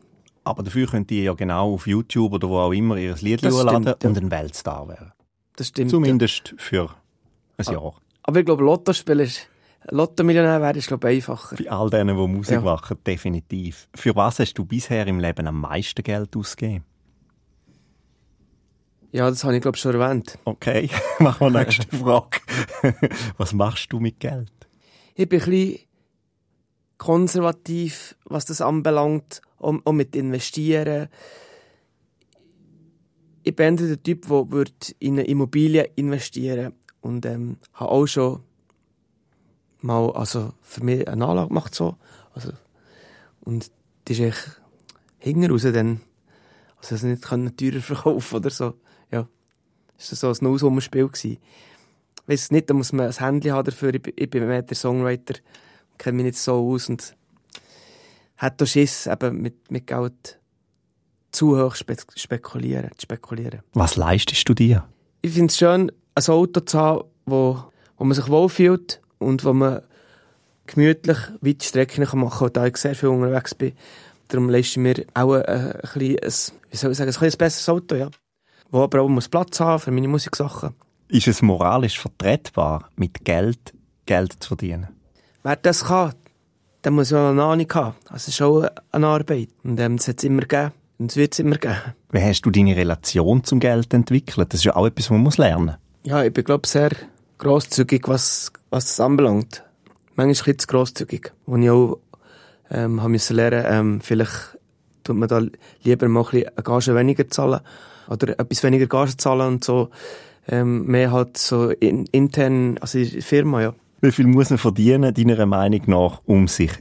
Aber 0.44 0.64
dafür 0.64 0.88
könnt 0.88 1.12
ihr 1.12 1.24
ja 1.24 1.34
genau 1.34 1.74
auf 1.76 1.86
YouTube 1.86 2.34
oder 2.34 2.50
wo 2.50 2.58
auch 2.58 2.72
immer 2.72 2.98
ihr 2.98 3.16
Lied 3.22 3.42
laden 3.44 3.84
ja. 3.84 3.96
und 4.04 4.18
ein 4.18 4.32
Weltstar 4.32 4.88
werden. 4.88 5.12
das 5.56 5.68
stimmt. 5.68 5.92
Zumindest 5.92 6.56
für 6.58 6.90
ein 7.58 7.68
Ah. 7.68 7.72
Jahr. 7.72 7.94
Aber 8.24 8.40
ich 8.40 8.46
glaube, 8.46 8.64
Lottospieler, 8.64 9.28
Lotto-Millionär 9.90 10.62
wäre, 10.62 10.78
ist, 10.78 10.88
glaube 10.88 11.12
ich, 11.12 11.18
einfacher. 11.28 11.56
Bei 11.58 11.70
all 11.72 11.90
denen, 11.90 12.16
die 12.18 12.28
Musik 12.28 12.56
Ja. 12.56 12.62
machen, 12.62 12.98
definitiv. 13.06 13.88
Für 13.96 14.16
was 14.16 14.40
hast 14.40 14.54
du 14.56 14.66
bisher 14.66 15.06
im 15.08 15.20
Leben 15.20 15.48
am 15.48 15.62
meisten 15.62 16.02
Geld 16.04 16.36
ausgegeben? 16.36 16.84
Ja, 19.12 19.30
das 19.30 19.44
habe 19.44 19.56
ich, 19.56 19.62
glaube 19.62 19.75
ich, 19.75 19.82
schon 19.82 20.00
erwähnt. 20.00 20.39
Okay, 20.46 20.89
machen 21.20 21.53
wir 21.53 21.63
nächste 21.63 21.86
Frage. 21.98 22.39
was 23.38 23.53
machst 23.53 23.91
du 23.91 24.00
mit 24.00 24.20
Geld? 24.20 24.51
Ich 25.15 25.27
bin 25.27 25.41
ein 25.41 25.46
bisschen 25.46 25.80
konservativ, 26.98 28.15
was 28.25 28.46
das 28.46 28.62
anbelangt, 28.62 29.41
auch, 29.60 29.75
auch 29.84 29.91
mit 29.91 30.15
Investieren. 30.15 31.10
Ich 33.44 33.56
bin 33.56 33.75
der 33.75 34.01
Typ, 34.01 34.27
der 34.27 34.51
würd 34.51 34.96
in 35.00 35.13
eine 35.13 35.27
Immobilie 35.27 35.89
investieren 35.96 36.74
und 37.01 37.25
ähm, 37.25 37.58
habe 37.74 37.91
auch 37.91 38.06
schon 38.06 38.44
mal 39.82 40.12
also 40.12 40.53
für 40.62 40.84
mich 40.84 41.08
eine 41.08 41.25
Anlage 41.25 41.50
gemacht. 41.50 41.75
So. 41.75 41.98
Also, 42.34 42.51
und 43.41 43.72
die 44.08 44.13
ist 44.13 44.20
echt 44.20 44.62
hinten 45.18 45.51
raus 45.51 45.63
dann. 45.63 46.01
Also 46.77 46.96
es 46.96 47.03
nicht 47.03 47.24
können 47.24 47.56
teurer 47.58 47.82
verkaufen 47.82 48.36
oder 48.38 48.50
so. 48.50 48.75
Das 50.10 50.24
war 50.24 50.34
so 50.34 50.39
ein 50.39 50.50
Nullsummenspiel. 50.50 51.10
Ich 51.24 51.39
weiss 52.25 52.51
nicht, 52.51 52.70
da 52.70 52.74
muss 52.74 52.91
man 52.91 53.08
ein 53.08 53.13
Handy 53.13 53.50
haben 53.50 53.65
dafür. 53.65 53.93
Ich 53.93 54.01
bin, 54.01 54.13
ich 54.15 54.29
bin 54.29 54.48
mehr 54.48 54.62
der 54.62 54.75
Songwriter, 54.75 55.36
kenne 55.98 56.17
mich 56.17 56.25
nicht 56.25 56.38
so 56.39 56.53
aus 56.53 56.89
und 56.89 57.15
hat 58.38 58.60
da 58.60 58.65
Schiss, 58.65 59.05
eben 59.05 59.41
mit, 59.41 59.70
mit 59.70 59.86
Geld 59.86 60.39
zu 61.31 61.58
hoch 61.58 61.75
spe 61.75 61.96
spekulieren, 62.15 62.89
zu 62.98 63.03
spekulieren. 63.03 63.62
Was 63.74 63.96
leistest 63.96 64.48
du 64.50 64.53
dir? 64.53 64.88
Ich 65.22 65.34
finde 65.34 65.51
es 65.51 65.58
schön, 65.58 65.91
ein 66.15 66.25
Auto 66.27 66.60
zu 66.62 66.79
haben, 66.79 67.03
wo, 67.25 67.63
wo 67.98 68.03
man 68.03 68.15
sich 68.15 68.27
wohlfühlt 68.27 69.01
und 69.20 69.46
wo 69.46 69.53
man 69.53 69.81
gemütlich 70.65 71.17
weite 71.41 71.65
Strecken 71.65 72.05
kann 72.05 72.20
machen 72.20 72.48
kann, 72.48 72.53
da 72.53 72.65
ich 72.65 72.77
sehr 72.77 72.96
viel 72.96 73.10
unterwegs 73.10 73.53
bin. 73.53 73.74
Darum 74.27 74.50
leiste 74.50 74.72
ich 74.72 74.77
mir 74.77 75.05
auch 75.13 75.34
ein, 75.34 75.46
ein, 75.46 75.81
bisschen 75.93 76.17
ein, 76.17 76.72
wie 76.72 76.77
soll 76.77 76.91
ich 76.91 76.98
sagen, 76.98 77.12
ein, 77.12 77.24
ein 77.24 77.38
besseres 77.38 77.70
Auto, 77.70 77.96
ja. 77.96 78.10
Wo 78.72 78.84
aber 78.84 79.01
auch 79.01 79.10
muss 79.10 79.28
Platz 79.28 79.60
haben 79.60 79.80
für 79.80 79.92
meine 79.92 80.08
Musiksachen. 80.08 80.74
Ist 81.10 81.28
es 81.28 81.42
moralisch 81.42 82.00
vertretbar, 82.00 82.90
mit 82.96 83.25
Geld 83.25 83.74
Geld 84.06 84.42
zu 84.42 84.48
verdienen? 84.48 84.88
Wer 85.44 85.58
das 85.58 85.86
kann, 85.86 86.13
der 86.84 86.92
muss 86.92 87.12
ja 87.12 87.30
eine 87.30 87.44
Ahnung 87.44 87.68
haben. 87.74 87.96
Also 88.06 88.16
es 88.16 88.28
ist 88.30 88.42
auch 88.42 88.66
eine 88.92 89.08
Arbeit. 89.08 89.50
Und 89.63 89.80
ähm, 89.80 89.98
das 89.98 90.08
hat 90.08 90.20
es 90.20 90.24
immer 90.24 90.42
gegeben. 90.42 90.72
Und 90.98 91.12
es 91.12 91.18
wird 91.18 91.34
es 91.34 91.40
immer 91.40 91.58
geben. 91.58 91.82
Wie 92.12 92.22
hast 92.22 92.42
du 92.42 92.51
deine 92.51 92.75
Relation 92.75 93.44
zum 93.44 93.60
Geld 93.60 93.94
entwickelt? 93.94 94.54
Das 94.54 94.62
ist 94.62 94.66
ja 94.66 94.75
auch 94.75 94.86
etwas, 94.86 95.06
was 95.06 95.12
man 95.12 95.22
muss 95.22 95.38
lernen 95.38 95.66
muss. 95.66 95.75
Ja, 96.04 96.24
ich 96.24 96.32
bin, 96.32 96.44
glaube 96.44 96.68
sehr 96.68 96.92
grosszügig, 97.40 98.08
was, 98.08 98.51
was 98.70 98.86
das 98.86 99.00
anbelangt. 99.00 99.63
Manchmal 100.16 100.25
ein 100.25 100.30
bisschen 100.30 100.60
zu 100.60 100.68
grosszügig. 100.68 101.34
Wo 101.46 101.58
ich 101.58 101.70
auch 101.70 102.00
ähm, 102.70 103.01
habe 103.01 103.10
müssen 103.10 103.36
lernen, 103.36 103.66
ähm, 103.68 104.01
vielleicht 104.01 104.58
tut 105.04 105.18
man 105.18 105.28
da 105.28 105.42
lieber 105.84 106.08
mal 106.08 106.22
ein 106.22 106.25
bisschen 106.32 106.50
eine 106.56 106.63
Gage 106.63 106.96
weniger 106.96 107.28
zahlen 107.30 107.62
oder 108.12 108.39
etwas 108.39 108.63
weniger 108.63 108.88
Gage 108.88 109.18
zahlen 109.18 109.48
und 109.48 109.63
so 109.63 109.89
ähm, 110.48 110.86
mehr 110.86 111.12
halt 111.12 111.38
so 111.38 111.70
in, 111.70 112.06
intern, 112.08 112.77
also 112.80 112.98
in 112.98 113.10
der 113.10 113.22
Firma, 113.22 113.62
ja. 113.62 113.74
Wie 114.01 114.12
viel 114.12 114.27
muss 114.27 114.50
man 114.50 114.60
verdienen, 114.60 115.13
deiner 115.13 115.46
Meinung 115.46 115.82
nach, 115.86 116.22
um 116.25 116.48
sich 116.48 116.72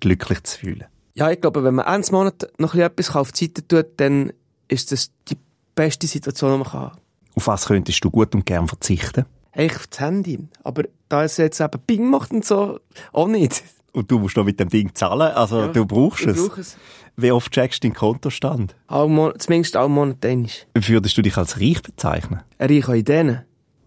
glücklich 0.00 0.42
zu 0.44 0.58
fühlen? 0.58 0.84
Ja, 1.14 1.30
ich 1.30 1.40
glaube, 1.40 1.64
wenn 1.64 1.74
man 1.74 1.86
eins 1.86 2.10
Monat 2.12 2.50
noch 2.58 2.74
etwas 2.74 3.14
auf 3.14 3.32
die 3.32 3.46
Seite 3.46 3.66
tut, 3.66 3.86
dann 3.98 4.32
ist 4.68 4.92
das 4.92 5.10
die 5.28 5.36
beste 5.74 6.06
Situation, 6.06 6.52
die 6.52 6.58
man 6.58 6.68
kann. 6.68 6.92
Auf 7.34 7.46
was 7.46 7.66
könntest 7.66 8.04
du 8.04 8.10
gut 8.10 8.34
und 8.34 8.46
gern 8.46 8.68
verzichten? 8.68 9.26
Eigentlich 9.52 9.76
auf 9.76 9.86
das 9.88 10.00
Handy. 10.00 10.38
Aber 10.64 10.84
da 11.08 11.24
es 11.24 11.36
jetzt 11.36 11.60
eben 11.60 11.80
Ping 11.86 12.08
macht 12.08 12.30
und 12.30 12.44
so, 12.44 12.78
auch 13.12 13.26
nicht. 13.26 13.62
Und 13.92 14.10
du 14.10 14.18
musst 14.18 14.36
noch 14.36 14.44
mit 14.44 14.58
dem 14.58 14.68
Ding 14.70 14.94
zahlen, 14.94 15.32
also 15.34 15.60
Ja, 15.60 15.68
du 15.68 15.84
brauchst 15.84 16.24
es. 16.26 16.48
brauche 16.48 16.60
es. 16.62 16.76
Wie 17.16 17.30
oft 17.30 17.52
checkst 17.52 17.84
du 17.84 17.88
deinen 17.88 17.94
Kontostand? 17.96 18.74
All 18.86 19.34
zumindest 19.38 19.76
alle 19.76 19.88
Monate 19.90 20.28
einmal. 20.28 20.48
Würdest 20.74 21.16
du 21.18 21.22
dich 21.22 21.36
als 21.36 21.60
reich 21.60 21.82
bezeichnen? 21.82 22.40
Eine 22.58 22.78
reiche 22.78 22.96
Ideen. 22.96 23.40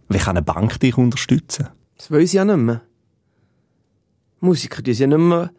Wie 0.10 0.20
kann 0.20 0.38
eine 0.38 0.44
Bank 0.46 0.80
dich 0.80 0.96
unterstützen? 0.98 1.70
Das 1.98 2.12
weiss 2.12 2.26
ich 2.26 2.34
ja 2.34 2.46
nicht 2.46 2.58
mehr. 2.58 2.82
Musiker, 4.42 4.84
die 4.84 4.94
sind 4.94 5.12
ja 5.12 5.18
nicht 5.18 5.28
mehr, 5.28 5.52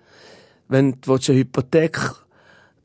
wenn 0.68 1.00
du 1.00 1.14
eine 1.14 1.38
Hypothek 1.38 1.98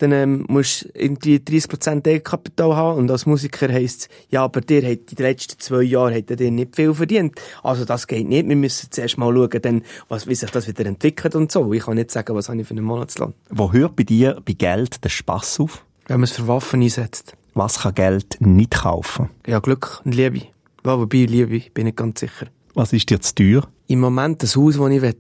dann 0.01 0.12
ähm, 0.12 0.46
musst 0.48 0.86
du 0.86 0.89
irgendwie 0.93 1.38
30% 1.38 2.08
Eigenkapital 2.08 2.75
haben 2.75 3.00
und 3.00 3.12
als 3.12 3.25
Musiker 3.25 3.72
heisst 3.72 4.01
es, 4.01 4.10
ja, 4.29 4.43
aber 4.43 4.62
dir 4.62 4.81
hat 4.89 5.12
die 5.12 5.22
letzten 5.22 5.60
zwei 5.60 5.84
Jahre 5.84 6.15
hat 6.15 6.39
dir 6.39 6.51
nicht 6.51 6.75
viel 6.75 6.93
verdient. 6.93 7.36
Also 7.62 7.86
das 7.86 8.08
geht 8.08 8.27
nicht, 8.27 8.48
wir 8.50 8.55
müssen 8.55 8.89
zuerst 8.89 9.17
mal 9.17 9.34
schauen, 9.34 9.62
dann, 9.62 9.84
was, 10.10 10.27
wie 10.27 10.36
sich 10.36 10.50
das 10.50 10.67
wieder 10.67 10.86
entwickelt 10.86 11.36
und 11.36 11.51
so. 11.51 11.72
Ich 11.74 11.84
kann 11.84 11.96
nicht 11.96 12.10
sagen, 12.10 12.36
was 12.36 12.50
habe 12.50 12.60
ich 12.60 12.67
für 12.67 12.74
einen 12.74 12.84
Monatslohn. 12.84 13.34
Wo 13.50 13.72
hört 13.72 13.96
bei 13.96 14.03
dir 14.03 14.41
bei 14.43 14.53
Geld 14.53 15.03
der 15.03 15.10
Spass 15.10 15.60
auf? 15.60 15.86
Wenn 16.08 16.17
man 16.17 16.24
es 16.24 16.31
für 16.31 16.48
Waffen 16.48 16.81
einsetzt. 16.81 17.34
Was 17.53 17.81
kann 17.81 17.93
Geld 17.93 18.38
nicht 18.39 18.72
kaufen? 18.72 19.29
Ja, 19.46 19.60
Glück 19.60 20.01
und 20.03 20.15
Liebe. 20.15 20.48
Ja, 20.84 20.98
wobei 20.98 21.25
Liebe, 21.25 21.62
bin 21.74 21.88
ich 21.88 21.96
ganz 21.96 22.22
sicher. 22.22 22.48
Was 22.74 22.93
ist 22.93 23.10
dir 23.10 23.20
zu 23.20 23.36
teuer? 23.36 23.67
Im 23.88 24.00
Moment 24.00 24.41
das 24.41 24.55
Haus, 24.55 24.77
das 24.77 24.89
ich 24.89 25.01
will. 25.01 25.15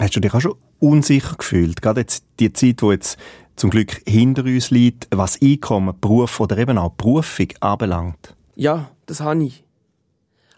Hast 0.00 0.16
du 0.16 0.20
dich 0.20 0.32
auch 0.32 0.40
schon 0.40 0.54
unsicher 0.78 1.36
gefühlt? 1.36 1.82
Gerade 1.82 2.00
jetzt 2.00 2.24
die 2.40 2.52
Zeit, 2.52 2.82
wo 2.82 2.90
jetzt 2.90 3.18
zum 3.60 3.68
Glück 3.68 4.00
hinter 4.06 4.44
uns 4.44 4.70
liegt, 4.70 5.06
was 5.10 5.40
Einkommen, 5.42 5.94
Beruf 6.00 6.40
oder 6.40 6.56
eben 6.56 6.78
auch 6.78 6.92
Berufung 6.92 7.48
anbelangt. 7.60 8.34
Ja, 8.56 8.90
das 9.04 9.20
habe 9.20 9.44
ich. 9.44 9.64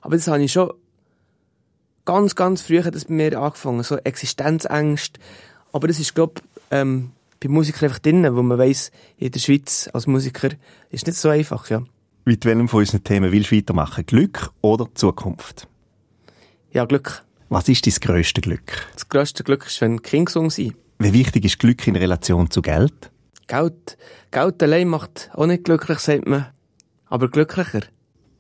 Aber 0.03 0.15
das 0.15 0.29
habe 0.29 0.41
ich 0.41 0.53
schon 0.53 0.73
ganz, 2.05 2.37
ganz 2.37 2.63
früh 2.63 2.81
hat 2.81 2.95
das 2.95 3.07
bei 3.07 3.15
mir 3.15 3.41
angefangen. 3.41 3.83
So 3.83 3.97
Existenzängste. 3.97 5.19
Aber 5.73 5.89
das 5.89 5.99
ist, 5.99 6.15
glaube 6.15 6.35
ich, 6.37 6.63
ähm, 6.71 7.11
bei 7.41 7.49
Musikern 7.49 7.89
einfach 7.89 7.99
drin, 7.99 8.37
wo 8.37 8.43
man 8.43 8.59
weiss, 8.59 8.93
in 9.17 9.33
der 9.33 9.41
Schweiz 9.41 9.91
als 9.93 10.07
Musiker 10.07 10.51
ist 10.91 11.05
nicht 11.09 11.19
so 11.19 11.29
einfach, 11.29 11.71
ja. 11.71 11.83
Mit 12.25 12.45
welchem 12.45 12.69
von 12.69 12.81
unseren 12.81 13.03
Themen 13.03 13.33
willst 13.33 13.51
du 13.51 13.57
weitermachen? 13.57 14.07
Glück 14.07 14.53
oder 14.61 14.87
Zukunft? 14.95 15.67
Ja, 16.71 16.85
Glück. 16.85 17.25
Was 17.49 17.69
ist 17.69 17.85
dein 17.85 17.95
grösstes 17.95 18.43
Glück? 18.43 18.87
Das 18.95 19.09
grösste 19.09 19.43
Glück 19.43 19.67
ist, 19.67 19.81
wenn 19.81 20.03
King 20.03 20.27
gesungen 20.27 20.51
sind. 20.51 20.77
Wie 21.03 21.13
wichtig 21.13 21.45
ist 21.45 21.59
Glück 21.59 21.85
in 21.89 21.97
Relation 21.97 22.49
zu 22.49 22.63
Geld? 22.63 23.11
Geld, 23.49 23.99
Geld 24.31 24.63
allein 24.63 24.87
macht 24.87 25.31
auch 25.35 25.47
nicht 25.47 25.65
glücklich, 25.65 25.99
sagt 25.99 26.29
man. 26.29 26.47
Aber 27.07 27.29
glücklicher. 27.29 27.81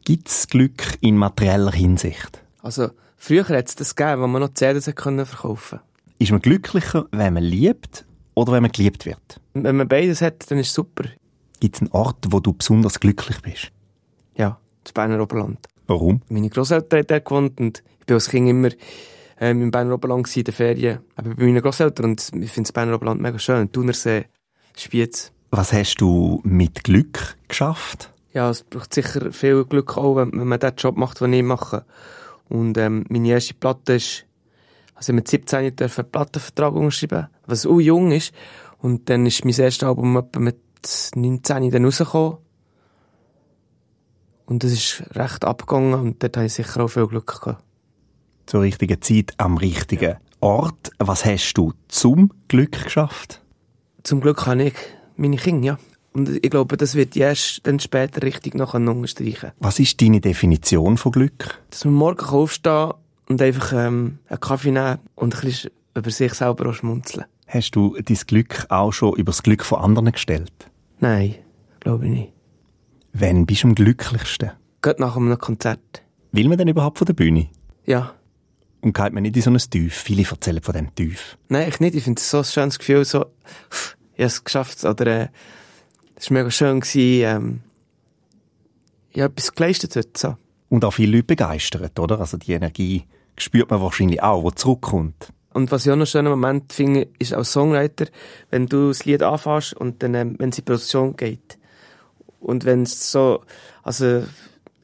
Gibt 0.04 0.28
es 0.28 0.46
Glück 0.46 0.96
in 1.00 1.16
materieller 1.16 1.72
Hinsicht? 1.72 2.40
Also, 2.62 2.90
früher 3.16 3.48
hat 3.48 3.66
es 3.66 3.74
das 3.74 3.96
gegeben, 3.96 4.22
wo 4.22 4.28
man 4.28 4.42
noch 4.42 4.54
CDs 4.54 4.88
können 4.94 5.26
verkaufen 5.26 5.80
Ist 6.20 6.30
man 6.30 6.40
glücklicher, 6.40 7.06
wenn 7.10 7.34
man 7.34 7.42
liebt 7.42 8.04
oder 8.34 8.52
wenn 8.52 8.62
man 8.62 8.70
geliebt 8.70 9.06
wird? 9.06 9.40
Wenn 9.54 9.74
man 9.74 9.88
beides 9.88 10.22
hat, 10.22 10.48
dann 10.48 10.58
ist 10.58 10.68
es 10.68 10.74
super. 10.74 11.06
Gibt 11.58 11.74
es 11.74 11.82
einen 11.82 11.90
Ort, 11.90 12.26
wo 12.28 12.38
du 12.38 12.52
besonders 12.52 13.00
glücklich 13.00 13.42
bist? 13.42 13.72
Ja, 14.36 14.60
das 14.84 14.92
Berner 14.92 15.20
Oberland. 15.20 15.58
Warum? 15.88 16.22
Meine 16.28 16.48
Großeltern 16.48 17.00
haben 17.00 17.06
dort 17.08 17.24
gewohnt 17.24 17.60
und 17.60 17.82
ich 17.98 18.06
bin 18.06 18.14
als 18.14 18.28
Kind 18.28 18.48
immer 18.48 18.68
ähm, 19.42 19.60
im 19.60 19.70
Berner 19.72 19.94
Oberland 19.94 20.22
gewesen, 20.22 20.38
in 20.38 20.44
den 20.44 20.54
Ferien. 20.54 20.98
Aber 21.16 21.34
bei 21.34 21.44
meinen 21.44 21.60
Großeltern 21.60 22.10
und 22.10 22.20
ich 22.20 22.52
finde 22.52 22.68
das 22.68 22.72
Berner 22.72 22.94
Oberland 22.94 23.20
mega 23.20 23.40
schön. 23.40 23.72
Thunersee, 23.72 24.26
Spiez. 24.76 25.32
Was 25.50 25.72
hast 25.72 25.96
du 25.96 26.40
mit 26.44 26.84
Glück 26.84 27.36
geschafft? 27.48 28.12
Ja, 28.32 28.48
es 28.50 28.62
braucht 28.62 28.94
sicher 28.94 29.32
viel 29.32 29.64
Glück 29.64 29.98
auch, 29.98 30.14
wenn, 30.14 30.30
wenn 30.32 30.46
man 30.46 30.60
den 30.60 30.74
Job 30.76 30.96
macht, 30.96 31.20
den 31.20 31.32
ich 31.32 31.42
mache. 31.42 31.84
Und 32.48 32.78
ähm, 32.78 33.04
meine 33.08 33.30
erste 33.30 33.54
Platte 33.54 33.94
ist, 33.94 34.26
also 34.94 35.12
mit 35.12 35.26
17 35.26 35.74
durfte 35.74 36.02
einen 36.02 36.10
Plattenvertrag 36.12 36.74
unterschreiben, 36.74 37.26
was 37.46 37.66
auch 37.66 37.80
jung 37.80 38.12
ist. 38.12 38.32
Und 38.78 39.10
dann 39.10 39.26
ist 39.26 39.44
mein 39.44 39.58
erstes 39.58 39.86
Album 39.86 40.16
etwa 40.16 40.38
mit 40.38 40.60
19 41.16 41.70
dann 41.72 41.84
rausgekommen. 41.84 42.38
Und 44.46 44.62
das 44.62 44.70
ist 44.70 45.02
recht 45.16 45.44
abgegangen 45.44 45.94
und 45.94 46.22
dort 46.22 46.36
habe 46.36 46.46
ich 46.46 46.52
sicher 46.54 46.84
auch 46.84 46.88
viel 46.88 47.08
Glück 47.08 47.40
gehabt. 47.40 47.62
Zur 48.46 48.62
richtigen 48.62 49.00
Zeit 49.00 49.34
am 49.38 49.56
richtigen 49.56 50.16
Ort. 50.40 50.90
Was 50.98 51.24
hast 51.24 51.54
du 51.54 51.72
zum 51.88 52.32
Glück 52.48 52.84
geschafft? 52.84 53.42
Zum 54.02 54.20
Glück 54.20 54.46
habe 54.46 54.64
ich 54.64 54.74
meine 55.16 55.36
Kinder, 55.36 55.66
ja. 55.66 55.78
Und 56.12 56.28
ich 56.28 56.50
glaube, 56.50 56.76
das 56.76 56.94
wird 56.94 57.16
erst 57.16 57.66
dann 57.66 57.80
später 57.80 58.22
richtig 58.22 58.54
noch 58.54 58.74
unterstreichen. 58.74 59.52
Was 59.60 59.78
ist 59.78 60.00
deine 60.02 60.20
Definition 60.20 60.98
von 60.98 61.12
Glück? 61.12 61.62
Dass 61.70 61.84
man 61.84 61.94
morgen 61.94 62.26
aufstehen 62.26 62.92
und 63.28 63.40
einfach 63.40 63.72
ähm, 63.72 64.18
einen 64.28 64.40
Kaffee 64.40 64.72
nehmen 64.72 64.98
und 65.14 65.34
ein 65.34 65.40
bisschen 65.40 65.70
über 65.94 66.10
sich 66.10 66.34
selber 66.34 66.68
auch 66.68 66.74
schmunzeln. 66.74 67.24
Hast 67.46 67.72
du 67.72 67.96
dein 68.00 68.16
Glück 68.26 68.66
auch 68.68 68.92
schon 68.92 69.14
über 69.14 69.30
das 69.30 69.42
Glück 69.42 69.64
von 69.64 69.78
anderen 69.78 70.12
gestellt? 70.12 70.52
Nein, 71.00 71.36
glaube 71.80 72.06
ich 72.06 72.10
nicht. 72.10 72.32
Wann 73.12 73.46
bist 73.46 73.62
du 73.62 73.68
am 73.68 73.74
glücklichsten? 73.74 74.52
Geht 74.80 74.98
nach 74.98 75.16
einem 75.16 75.38
Konzert. 75.38 76.02
Will 76.32 76.48
man 76.48 76.58
denn 76.58 76.68
überhaupt 76.68 76.98
von 76.98 77.06
der 77.06 77.12
Bühne? 77.14 77.48
Ja. 77.84 78.14
Und 78.82 78.94
geht 78.94 79.12
man 79.12 79.22
nicht 79.22 79.36
in 79.36 79.42
so 79.42 79.50
ein 79.50 79.58
Tief? 79.58 79.94
Viele 79.94 80.28
erzählen 80.28 80.60
von 80.60 80.74
dem 80.74 80.94
Tief. 80.94 81.38
Nein, 81.48 81.68
ich 81.68 81.80
nicht. 81.80 81.94
Ich 81.94 82.04
finde 82.04 82.20
es 82.20 82.28
so 82.28 82.38
ein 82.38 82.44
schönes 82.44 82.78
Gefühl, 82.78 83.04
so, 83.04 83.26
pff, 83.70 83.96
ich 84.14 84.20
habe 84.20 84.26
es 84.26 84.44
geschafft. 84.44 84.84
Oder, 84.84 85.06
äh, 85.06 85.28
es 86.16 86.30
war 86.30 86.38
mega 86.38 86.50
schön 86.50 86.80
gewesen, 86.80 87.24
ähm, 87.24 87.60
ich 89.10 89.20
habe 89.20 89.32
etwas 89.32 89.54
geleistet 89.54 89.94
heute, 89.96 90.10
so. 90.16 90.36
Und 90.68 90.84
auch 90.84 90.92
viele 90.92 91.12
Leute 91.16 91.24
begeistert, 91.24 91.98
oder? 91.98 92.18
Also 92.18 92.38
die 92.38 92.52
Energie 92.52 93.04
spürt 93.36 93.70
man 93.70 93.80
wahrscheinlich 93.80 94.22
auch, 94.22 94.48
die 94.50 94.54
zurückkommt. 94.56 95.32
Und 95.52 95.70
was 95.70 95.84
ich 95.84 95.92
auch 95.92 95.96
noch 95.96 96.06
schönen 96.06 96.30
Moment 96.30 96.72
finde, 96.72 97.08
ist 97.18 97.34
als 97.34 97.52
Songwriter, 97.52 98.06
wenn 98.50 98.66
du 98.66 98.88
das 98.88 99.04
Lied 99.04 99.22
anfängst 99.22 99.74
und 99.74 100.02
dann, 100.02 100.14
ähm, 100.14 100.36
wenn 100.38 100.48
es 100.48 100.58
in 100.58 100.64
die 100.64 100.70
Produktion 100.70 101.16
geht. 101.16 101.58
Und 102.40 102.64
wenn 102.64 102.82
es 102.82 103.12
so, 103.12 103.42
also 103.82 104.24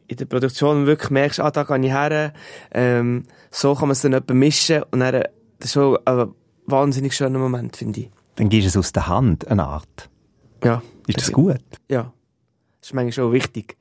in 0.08 0.16
der 0.16 0.24
Produktion 0.24 0.86
wirklich 0.86 1.10
merkst, 1.10 1.40
ah, 1.40 1.50
da 1.50 1.62
gehe 1.62 1.78
ich 1.78 1.92
her, 1.92 2.32
ähm, 2.72 3.24
so 3.50 3.74
kann 3.74 3.88
man 3.88 3.92
es 3.92 4.00
dann 4.00 4.14
etwa 4.14 4.34
mischen 4.34 4.82
und 4.90 5.00
dann, 5.00 5.22
das 5.58 5.66
ist 5.66 5.72
schon 5.74 5.98
ein 6.04 6.28
wahnsinnig 6.66 7.14
schöner 7.14 7.38
Moment, 7.38 7.76
finde 7.76 8.00
ich. 8.00 8.10
Dann 8.36 8.48
gehst 8.48 8.64
du 8.64 8.68
es 8.68 8.76
aus 8.76 8.92
der 8.92 9.08
Hand, 9.08 9.48
eine 9.48 9.64
Art. 9.64 10.08
Ja. 10.64 10.82
Ist 11.06 11.20
das 11.20 11.32
gut? 11.32 11.60
Ja. 11.88 12.12
Das 12.80 12.90
ist 12.90 12.94
manchmal 12.94 13.12
schon 13.12 13.32
wichtig. 13.32 13.76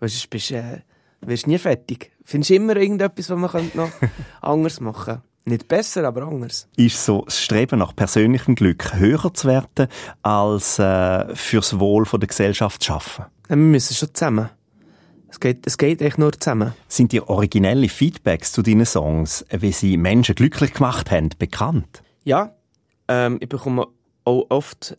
Weil 0.00 0.08
sonst 0.08 0.30
bist, 0.30 0.50
äh, 0.50 0.82
wirst 1.20 1.46
nie 1.46 1.58
fertig. 1.58 2.12
Findest 2.24 2.50
immer 2.50 2.76
irgendetwas, 2.76 3.30
was 3.30 3.38
man 3.38 3.50
könnte 3.50 3.76
noch 3.76 3.90
anders 4.40 4.80
machen 4.80 5.04
könnte. 5.04 5.22
Nicht 5.46 5.68
besser, 5.68 6.04
aber 6.04 6.22
anders. 6.22 6.68
Ist 6.76 7.04
so 7.04 7.22
das 7.24 7.40
Streben 7.40 7.78
nach 7.78 7.96
persönlichem 7.96 8.54
Glück 8.54 8.94
höher 8.94 9.32
zu 9.32 9.48
werden, 9.48 9.88
als 10.22 10.78
äh, 10.78 11.34
fürs 11.34 11.78
Wohl 11.78 12.04
von 12.04 12.20
der 12.20 12.28
Gesellschaft 12.28 12.82
zu 12.82 12.92
arbeiten? 12.92 13.24
Ja, 13.48 13.56
wir 13.56 13.56
müssen 13.56 13.94
schon 13.94 14.14
zusammen. 14.14 14.50
Es 15.30 15.38
geht, 15.38 15.66
es 15.66 15.78
geht 15.78 16.02
echt 16.02 16.18
nur 16.18 16.32
zusammen. 16.32 16.72
Sind 16.88 17.12
dir 17.12 17.28
originelle 17.28 17.88
Feedbacks 17.88 18.52
zu 18.52 18.62
deinen 18.62 18.84
Songs, 18.84 19.44
wie 19.50 19.70
sie 19.72 19.96
Menschen 19.96 20.34
glücklich 20.34 20.74
gemacht 20.74 21.10
haben, 21.10 21.30
bekannt? 21.38 22.02
Ja, 22.24 22.56
ähm, 23.06 23.38
ich 23.40 23.48
bekomme 23.48 23.86
auch 24.24 24.46
oft 24.50 24.96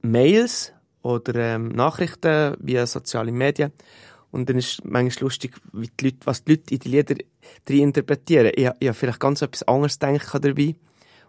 Mails 0.00 0.72
oder 1.02 1.34
ähm, 1.34 1.68
Nachrichten 1.68 2.56
via 2.58 2.86
soziale 2.86 3.32
Medien. 3.32 3.72
Und 4.30 4.48
dann 4.48 4.56
ist 4.56 4.84
manchmal 4.84 5.24
lustig, 5.24 5.60
wie 5.72 5.90
die 6.00 6.04
Leute, 6.06 6.18
was 6.24 6.44
die 6.44 6.52
Leute 6.52 6.74
in 6.74 6.80
die 6.80 6.88
Lieder 6.88 7.14
drin 7.64 7.82
interpretieren. 7.82 8.52
Ich, 8.54 8.68
ich 8.78 8.88
habe 8.88 8.94
vielleicht 8.94 9.20
ganz 9.20 9.42
etwas 9.42 9.64
anderes 9.64 9.98
denken 9.98 10.40
dabei. 10.40 10.74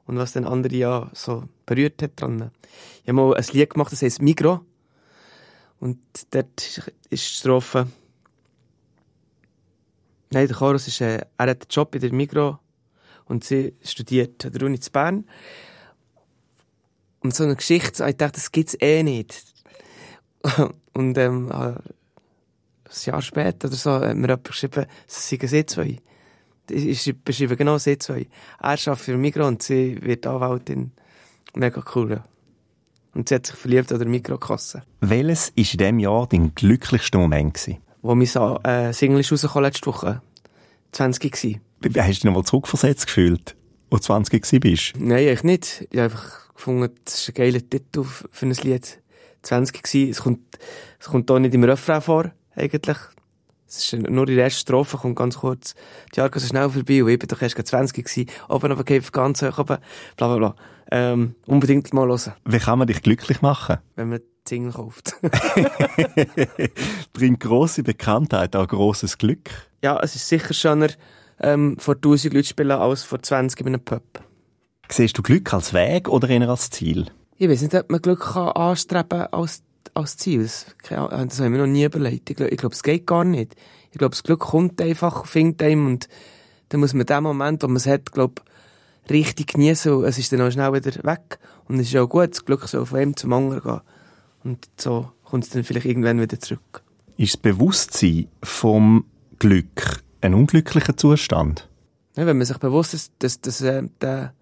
Und 0.05 0.17
was 0.17 0.33
dann 0.33 0.45
andere 0.45 0.75
ja 0.75 1.09
so 1.13 1.43
berührt 1.65 2.01
hat 2.01 2.19
dran. 2.19 2.51
Ich 3.03 3.09
habe 3.09 3.13
mal 3.13 3.35
ein 3.35 3.45
Lied 3.51 3.69
gemacht, 3.69 3.91
das 3.91 4.01
heisst 4.01 4.21
Migro. 4.21 4.61
Und 5.79 5.99
dort 6.31 6.61
ist 6.61 6.91
die 7.11 7.17
Strophe. 7.17 7.87
Nein, 10.31 10.47
der 10.47 10.55
Chorus 10.55 10.87
ist, 10.87 11.01
äh, 11.01 11.25
er 11.37 11.49
hat 11.49 11.61
einen 11.61 11.69
Job 11.69 11.93
in 11.93 12.01
der 12.01 12.13
Migro 12.13 12.59
und 13.25 13.43
sie 13.43 13.73
studiert 13.83 14.45
an 14.45 14.53
der 14.53 14.63
Uni 14.63 14.79
zu 14.79 14.91
Bern. 14.91 15.25
Und 17.19 17.35
so 17.35 17.43
eine 17.43 17.55
Geschichte, 17.55 18.07
ich 18.07 18.17
dachte, 18.17 18.33
das 18.35 18.51
gibt's 18.51 18.75
eh 18.79 19.03
nicht. 19.03 19.43
Und, 20.93 21.17
ähm, 21.17 21.51
ein 21.51 21.77
Jahr 23.05 23.21
später 23.21 23.67
oder 23.67 23.77
so, 23.77 23.91
hat 23.91 24.15
mir 24.15 24.27
jemand 24.27 24.43
geschrieben, 24.43 24.85
es 25.07 25.29
seien 25.29 25.47
sie 25.47 25.65
zwei. 25.65 25.97
Ich 26.69 27.15
beschreibe 27.23 27.55
genau 27.55 27.77
sie 27.77 27.97
zwei. 27.99 28.27
Er 28.59 28.69
arbeitet 28.69 28.97
für 28.97 29.17
Migros 29.17 29.47
und 29.47 29.63
sie 29.63 30.01
wird 30.01 30.25
Anwältin. 30.25 30.91
Mega 31.53 31.83
cool, 31.95 32.11
ja. 32.11 32.23
Und 33.13 33.29
sie 33.29 33.35
hat 33.35 33.45
sich 33.45 33.55
verliebt 33.55 33.91
an 33.91 33.99
der 33.99 34.07
Mikrokasse. 34.07 34.83
Welches 35.01 35.49
war 35.49 35.57
in 35.57 35.63
diesem 35.77 35.99
Jahr 35.99 36.27
dein 36.27 36.55
glücklichster 36.55 37.19
Moment? 37.19 37.53
Gewesen? 37.53 37.81
Wo 38.01 38.15
mein 38.15 38.25
so, 38.25 38.59
äh, 38.63 38.93
Single 38.93 39.19
ist 39.19 39.31
rausgekommen 39.31 39.65
letzte 39.65 39.85
Woche. 39.85 40.21
20 40.91 41.31
gsi. 41.31 41.61
Hast 41.83 41.95
du 41.95 42.01
dich 42.01 42.23
nochmal 42.23 42.43
zurückversetzt 42.43 43.07
gefühlt, 43.07 43.55
wo 43.89 43.97
du 43.97 44.01
20 44.01 44.41
gsi 44.41 44.59
bist? 44.59 44.93
Nein, 44.97 45.27
ich 45.27 45.43
nicht. 45.43 45.87
Ich 45.91 45.99
habe 45.99 46.11
einfach 46.11 46.53
gefunden, 46.55 46.93
das 47.05 47.19
ist 47.19 47.29
ein 47.29 47.33
geiler 47.35 47.59
Titel 47.59 48.03
für 48.03 48.45
ein 48.45 48.51
Lied. 48.51 49.01
20 49.43 49.83
gsi. 49.83 50.09
Es 50.09 50.21
kommt, 50.21 50.39
es 50.99 51.07
kommt 51.07 51.29
auch 51.29 51.39
nicht 51.39 51.53
im 51.53 51.63
Refrain 51.63 52.01
vor, 52.01 52.31
eigentlich. 52.55 52.97
Es 53.67 53.93
ist 53.93 54.09
nur 54.09 54.25
die 54.25 54.35
erste 54.35 54.59
Strophe, 54.59 54.97
kommt 54.97 55.15
ganz 55.15 55.37
kurz. 55.37 55.75
Die 56.13 56.19
Jahre 56.19 56.37
so 56.39 56.45
schnell 56.45 56.69
vorbei 56.69 57.03
und 57.03 57.09
ich 57.09 57.19
bin 57.19 57.27
doch 57.27 57.41
erst 57.41 57.55
20 57.65 58.03
gsi. 58.03 58.25
Oben 58.49 58.71
aber 58.71 58.83
geht 58.83 59.13
ganz 59.13 59.41
hoch 59.41 59.59
oben, 59.59 59.77
bla 60.17 60.27
bla 60.27 60.37
bla. 60.37 60.55
Ähm, 60.91 61.35
unbedingt 61.45 61.93
mal 61.93 62.07
hören. 62.07 62.33
Wie 62.43 62.59
kann 62.59 62.79
man 62.79 62.87
dich 62.87 63.01
glücklich 63.01 63.41
machen? 63.41 63.77
Wenn 63.95 64.09
man 64.09 64.19
Single 64.47 64.73
kauft. 64.73 65.15
Bringt 67.13 67.39
grosse 67.39 67.83
Bekanntheit 67.83 68.55
auch 68.55 68.67
grosses 68.67 69.17
Glück? 69.17 69.49
Ja, 69.83 69.99
es 70.01 70.15
ist 70.15 70.27
sicher 70.27 70.53
schöner, 70.53 70.89
ähm, 71.39 71.77
vor 71.79 71.95
1000 71.95 72.33
Leuten 72.33 72.47
spielen, 72.47 72.71
als 72.71 73.03
vor 73.03 73.21
20 73.21 73.59
in 73.61 73.67
einem 73.67 73.83
Pub. 73.83 74.03
Siehst 74.89 75.17
du 75.17 75.21
Glück 75.21 75.53
als 75.53 75.73
Weg 75.73 76.09
oder 76.09 76.29
eher 76.29 76.49
als 76.49 76.69
Ziel? 76.69 77.07
Ich 77.37 77.49
weiß 77.49 77.61
nicht, 77.61 77.75
ob 77.75 77.89
man 77.89 78.01
Glück 78.01 78.19
kann 78.33 78.49
anstreben 78.49 79.21
als, 79.31 79.63
als 79.93 80.17
Ziel. 80.17 80.43
Das, 80.43 80.65
das 80.87 80.99
habe 80.99 81.29
ich 81.29 81.39
mir 81.39 81.57
noch 81.57 81.67
nie 81.67 81.85
überlegt. 81.85 82.29
Ich 82.29 82.35
glaube, 82.35 82.55
glaub, 82.55 82.73
es 82.73 82.83
geht 82.83 83.07
gar 83.07 83.23
nicht. 83.23 83.55
Ich 83.91 83.97
glaube, 83.97 84.11
das 84.11 84.23
Glück 84.23 84.41
kommt 84.41 84.81
einfach, 84.81 85.25
findet 85.25 85.63
einem 85.63 85.87
und 85.87 86.07
dann 86.69 86.79
muss 86.79 86.93
man 86.93 87.05
den 87.05 87.23
Moment, 87.23 87.63
wo 87.63 87.67
man 87.67 87.77
es 87.77 87.87
hat, 87.87 88.11
glaube 88.11 88.41
richtig 89.09 89.53
genießen 89.53 90.03
es 90.03 90.17
ist 90.17 90.31
dann 90.31 90.41
auch 90.41 90.51
schnell 90.51 90.73
wieder 90.73 91.03
weg. 91.03 91.39
Und 91.67 91.79
es 91.79 91.87
ist 91.87 91.97
auch 91.97 92.07
gut, 92.07 92.31
das 92.31 92.45
Glück 92.45 92.67
soll 92.67 92.85
von 92.85 92.99
einem 92.99 93.15
zum 93.15 93.33
anderen 93.33 93.61
gehen. 93.61 93.81
Und 94.43 94.67
so 94.77 95.11
kommt 95.23 95.43
es 95.43 95.49
dann 95.49 95.63
vielleicht 95.63 95.85
irgendwann 95.85 96.19
wieder 96.19 96.39
zurück. 96.39 96.83
Ist 97.17 97.35
das 97.35 97.41
Bewusstsein 97.41 98.27
vom 98.41 99.05
Glück 99.39 100.03
ein 100.21 100.33
unglücklicher 100.33 100.97
Zustand? 100.97 101.69
Ja, 102.15 102.25
wenn 102.25 102.37
man 102.37 102.45
sich 102.45 102.57
bewusst 102.57 102.93
ist, 102.93 103.13
dass, 103.19 103.39
dass 103.41 103.61
äh, 103.61 103.83
der 104.01 104.33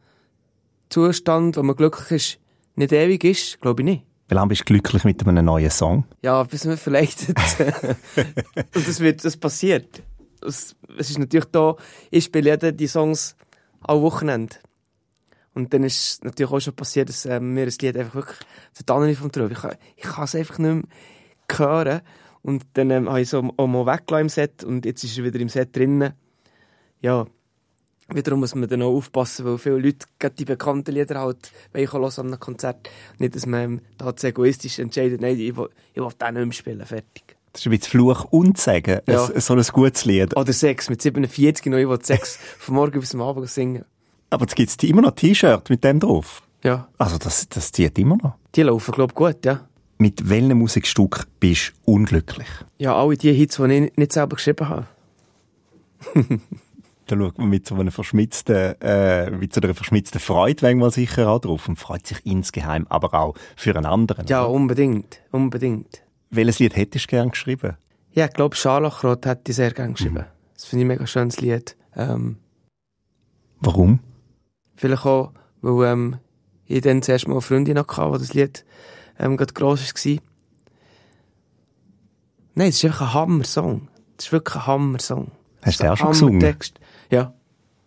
Zustand, 0.90 1.58
wo 1.58 1.64
man 1.64 1.76
glücklich 1.76 2.12
ist, 2.12 2.40
nicht 2.76 2.92
ewig 2.92 3.24
ist, 3.24 3.62
glaube 3.62 3.82
ich 3.82 3.86
nicht. 3.86 4.04
Wie 4.28 4.36
lange 4.36 4.50
bist 4.50 4.62
du 4.62 4.66
glücklich 4.66 5.04
mit 5.04 5.26
einem 5.28 5.46
neuen 5.46 5.72
Song? 5.72 6.06
Ja, 6.22 6.44
bis 6.44 6.66
man 6.66 6.78
vielleicht. 6.78 7.30
und 8.76 8.88
das 8.88 9.00
wird, 9.00 9.26
das 9.26 9.38
passiert. 9.38 10.04
Es, 10.46 10.76
ist 10.98 11.20
natürlich 11.20 11.48
da, 11.52 11.76
ich 12.12 12.26
spiele 12.26 12.58
die 12.74 12.88
Songs 12.88 13.36
alle 13.82 14.02
Wochenende. 14.02 14.56
Und 15.60 15.74
dann 15.74 15.84
ist 15.84 15.98
es 15.98 16.24
natürlich 16.24 16.52
auch 16.52 16.60
schon 16.62 16.74
passiert, 16.74 17.10
dass 17.10 17.26
äh, 17.26 17.40
mir 17.40 17.66
das 17.66 17.80
Lied 17.80 17.98
einfach 17.98 18.16
wirklich 18.16 18.38
total 18.78 19.14
vom 19.14 19.30
Traum. 19.30 19.52
Ich, 19.52 19.58
kann, 19.58 19.76
ich 19.98 20.04
kann 20.04 20.24
es 20.24 20.36
einfach 20.36 20.58
nicht 20.58 20.74
mehr 20.74 20.84
hören. 21.58 22.02
Und 22.42 22.66
dann 22.76 22.90
ähm, 22.92 23.10
habe 23.10 23.20
ich 23.20 23.30
so 23.30 23.54
auch 23.58 23.68
mal 23.68 23.86
weggelassen 23.86 24.22
im 24.22 24.30
Set 24.30 24.64
und 24.64 24.86
jetzt 24.86 25.04
ist 25.04 25.18
er 25.18 25.26
wieder 25.26 25.40
im 25.40 25.50
Set 25.50 25.76
drinnen. 25.76 26.14
Ja, 27.02 27.28
wiederum 28.08 28.40
muss 28.40 28.56
man 28.56 28.70
dann 28.70 28.82
auch 28.82 28.96
aufpassen, 28.96 29.46
weil 29.46 29.58
viele 29.58 29.80
Leute 29.80 30.08
gerade 30.18 30.36
die 30.36 30.46
bekannten 30.46 30.94
Lieder 30.94 31.20
halt 31.20 31.52
hören 31.74 32.04
an 32.06 32.28
einem 32.28 32.40
Konzert. 32.40 32.90
Nicht, 33.18 33.36
dass 33.36 33.46
man 33.46 33.82
da 33.98 34.16
zu 34.16 34.28
egoistisch 34.28 34.80
entscheidet, 34.80 35.20
nein, 35.20 35.38
ich 35.38 35.58
will, 35.58 35.70
ich 35.94 36.02
will 36.02 36.10
den 36.22 36.34
nicht 36.36 36.46
mehr 36.46 36.54
spielen, 36.54 36.86
fertig. 36.86 37.36
Das 37.52 37.62
ist 37.62 37.68
ein 37.68 37.72
bisschen 37.72 37.92
Fluch 37.92 38.24
und 38.32 38.58
Sagen, 38.58 39.02
ja. 39.08 39.28
so 39.42 39.54
ein 39.54 39.64
gutes 39.74 40.06
Lied. 40.06 40.38
Oder 40.38 40.54
Sex, 40.54 40.90
mit 40.90 41.02
47 41.02 41.66
noch, 41.66 41.78
ich 41.78 41.90
will 41.90 42.00
Sex 42.02 42.38
von 42.60 42.76
morgen 42.76 43.02
bis 43.02 43.10
zum 43.10 43.22
Abend 43.22 43.50
singen. 43.50 43.84
Aber 44.30 44.44
jetzt 44.44 44.56
gibt 44.56 44.70
es 44.70 44.90
immer 44.90 45.02
noch 45.02 45.12
T-Shirt 45.12 45.70
mit 45.70 45.84
dem 45.84 46.00
drauf? 46.00 46.44
Ja. 46.64 46.88
Also 46.98 47.18
das, 47.18 47.48
das 47.50 47.72
zieht 47.72 47.98
immer 47.98 48.18
noch? 48.18 48.36
Die 48.56 48.62
laufen, 48.64 48.92
glaube 48.92 49.12
ich, 49.12 49.16
gut, 49.16 49.46
ja. 49.46 49.68
Mit 49.98 50.30
welchem 50.30 50.58
Musikstück 50.58 51.28
bist 51.40 51.74
du 51.86 51.94
unglücklich? 51.94 52.48
Ja, 52.78 52.96
alle 52.96 53.18
die 53.18 53.34
Hits, 53.34 53.58
die 53.58 53.64
ich 53.64 53.98
nicht 53.98 54.14
selber 54.14 54.36
geschrieben 54.36 54.70
habe. 54.70 54.88
da 57.08 57.18
schaut 57.18 57.38
man 57.38 57.50
mit 57.50 57.68
so 57.68 57.76
einer 57.76 57.92
verschmitzten, 57.92 58.80
äh, 58.82 59.32
mit 59.32 59.54
so 59.54 59.62
einer 59.62 59.74
verschmitzten 59.74 60.20
Freude 60.22 60.66
manchmal 60.66 60.92
sicher 60.92 61.28
auch 61.28 61.40
drauf 61.40 61.68
und 61.68 61.78
freut 61.78 62.08
sich 62.08 62.26
insgeheim, 62.26 62.86
aber 62.90 63.14
auch 63.14 63.36
für 63.56 63.76
einen 63.76 63.86
anderen. 63.86 64.28
Ja, 64.28 64.46
oder? 64.46 64.52
unbedingt, 64.52 65.22
unbedingt. 65.32 66.04
Welches 66.30 66.60
Lied 66.60 66.76
hättest 66.76 67.06
du 67.06 67.10
gern 67.10 67.32
geschrieben? 67.32 67.76
Ja, 68.14 68.26
ich 68.26 68.34
glaube, 68.34 68.56
Scharlachrot 68.56 69.26
hätte 69.26 69.52
ich 69.52 69.56
sehr 69.56 69.72
gern 69.72 69.94
geschrieben. 69.94 70.16
Mhm. 70.16 70.26
Das 70.54 70.66
finde 70.66 70.82
ich 70.82 70.86
ein 70.86 70.88
mega 70.88 71.08
schönes 71.08 71.42
Lied. 71.42 71.76
Ähm, 71.96 72.38
Warum? 73.60 74.00
Vielleicht 74.80 75.06
auch, 75.06 75.34
weil 75.62 75.92
ähm, 75.92 76.16
ich 76.66 76.80
dann 76.80 77.02
zuerst 77.02 77.28
mal 77.28 77.34
eine 77.34 77.42
Freundin 77.42 77.78
hatte, 77.78 78.12
die 78.14 78.18
das 78.18 78.34
Lied 78.34 78.66
ähm, 79.20 79.36
gerade 79.36 79.54
gross 79.54 79.94
war. 79.94 80.18
Nein, 82.56 82.70
es 82.70 82.78
ist 82.78 82.86
einfach 82.86 83.08
ein 83.08 83.14
Hammer-Song. 83.14 83.90
Es 84.18 84.28
ist 84.28 84.32
wirklich 84.32 84.56
ein 84.56 84.68
Hammer-Song. 84.68 85.32
Hast 85.64 85.82
du 85.82 85.84
den 85.84 85.92
auch 85.92 85.98
schon 85.98 86.08
gesungen? 86.12 86.40
Text. 86.40 86.80
Ja, 87.12 87.34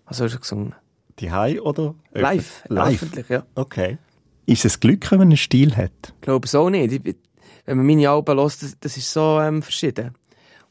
also 0.05 0.29
schon 0.29 0.41
gesungen. 0.41 0.75
Die 1.19 1.33
Hai 1.33 1.63
oder? 1.63 1.95
Live, 2.13 2.63
Live. 2.69 3.03
öffentlich, 3.03 3.27
ja. 3.31 3.47
Okay. 3.55 3.97
Ist 4.45 4.67
es 4.67 4.79
Glück, 4.79 5.11
wenn 5.11 5.19
man 5.19 5.29
einen 5.29 5.39
Stil 5.39 5.75
hat? 5.75 5.93
Ich 6.17 6.21
glaube 6.21 6.45
es 6.45 6.55
auch 6.55 6.69
nicht. 6.69 6.93
Ich, 6.93 7.17
wenn 7.65 7.79
man 7.79 7.87
meine 7.87 8.11
Alben 8.11 8.39
hört, 8.39 8.63
das, 8.63 8.77
das 8.79 8.99
ist 8.99 9.11
so 9.11 9.41
ähm, 9.41 9.63
verschieden. 9.63 10.15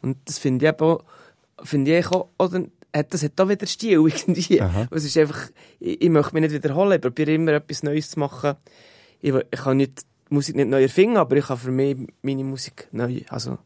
Und 0.03 0.17
das 0.25 0.37
finde 0.37 0.67
ich 0.67 0.71
eben 0.71 0.85
auch, 0.85 1.03
finde 1.63 1.97
ich 1.97 2.05
auch, 2.11 2.29
oder, 2.37 2.65
das 2.91 3.23
hat 3.23 3.39
auch 3.39 3.49
wieder 3.49 3.65
Stil 3.65 3.93
irgendwie. 4.05 4.61
Es 4.89 5.05
ist 5.05 5.17
einfach, 5.17 5.49
ich, 5.79 6.01
ich 6.01 6.09
möchte 6.09 6.33
mich 6.33 6.41
nicht 6.41 6.53
wiederholen, 6.53 6.93
ich 6.93 7.01
probiere 7.01 7.33
immer 7.33 7.53
etwas 7.53 7.83
Neues 7.83 8.11
zu 8.11 8.19
machen. 8.19 8.55
Ich, 9.21 9.33
ich 9.33 9.59
kann 9.59 9.77
nicht, 9.77 10.05
Musik 10.29 10.55
nicht 10.55 10.69
neu 10.69 10.81
erfinden, 10.81 11.17
aber 11.17 11.35
ich 11.35 11.45
kann 11.45 11.57
für 11.57 11.71
mich 11.71 11.97
meine 12.21 12.43
Musik 12.43 12.87
neu, 12.91 13.21
also 13.29 13.57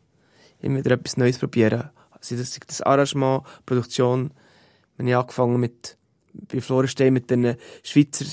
immer 0.61 0.79
wieder 0.79 0.91
etwas 0.91 1.17
Neues 1.17 1.37
probieren. 1.37 1.89
Also 2.11 2.35
das, 2.35 2.59
das 2.65 2.81
Arrangement, 2.81 3.43
Produktion, 3.65 4.31
wenn 4.97 5.07
ich 5.07 5.15
angefangen 5.15 5.59
mit, 5.59 5.97
bei 6.33 6.61
Florenstein 6.61 7.13
mit 7.13 7.29
den 7.29 7.55
Schweizer 7.83 8.25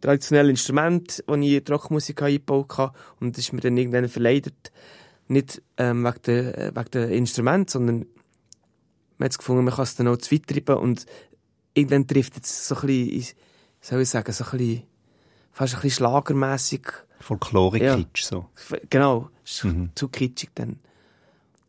traditionellen 0.00 0.50
Instrumenten, 0.50 1.22
die 1.26 1.46
ich 1.46 1.58
in 1.58 1.64
die 1.64 1.72
Rockmusik 1.72 2.22
eingebaut 2.22 2.78
habe. 2.78 2.96
Und 3.20 3.36
das 3.36 3.46
ist 3.46 3.52
mir 3.52 3.60
dann 3.60 3.76
irgendwann 3.76 4.08
verleidet. 4.08 4.72
Nicht 5.26 5.60
ähm, 5.76 6.04
wegen, 6.04 6.22
der, 6.26 6.72
wegen 6.74 6.90
der 6.92 7.10
Instrumente, 7.10 7.72
sondern 7.72 8.06
man 9.18 9.26
hat 9.28 9.38
gefunden, 9.38 9.64
man 9.64 9.74
kann 9.74 9.82
es 9.84 9.94
dann 9.96 10.08
auch 10.08 10.16
zu 10.16 10.34
weit 10.34 10.46
treiben 10.46 10.76
und 10.76 11.06
irgendwann 11.74 12.06
trifft 12.06 12.36
es 12.42 12.68
so 12.68 12.76
ein 12.76 12.86
bisschen, 12.86 13.36
soll 13.80 14.00
ich 14.02 14.08
sagen, 14.08 14.32
so 14.32 14.44
ein 14.44 14.50
bisschen, 14.58 14.82
fast 15.52 15.74
ein 15.74 15.80
bisschen 15.82 15.96
schlagermässig. 16.06 16.82
Folklore-Kitsch, 17.20 18.22
so. 18.22 18.46
Genau, 18.90 19.28
Mhm. 19.64 19.90
zu 19.94 20.08
kitschig 20.08 20.50
dann. 20.54 20.78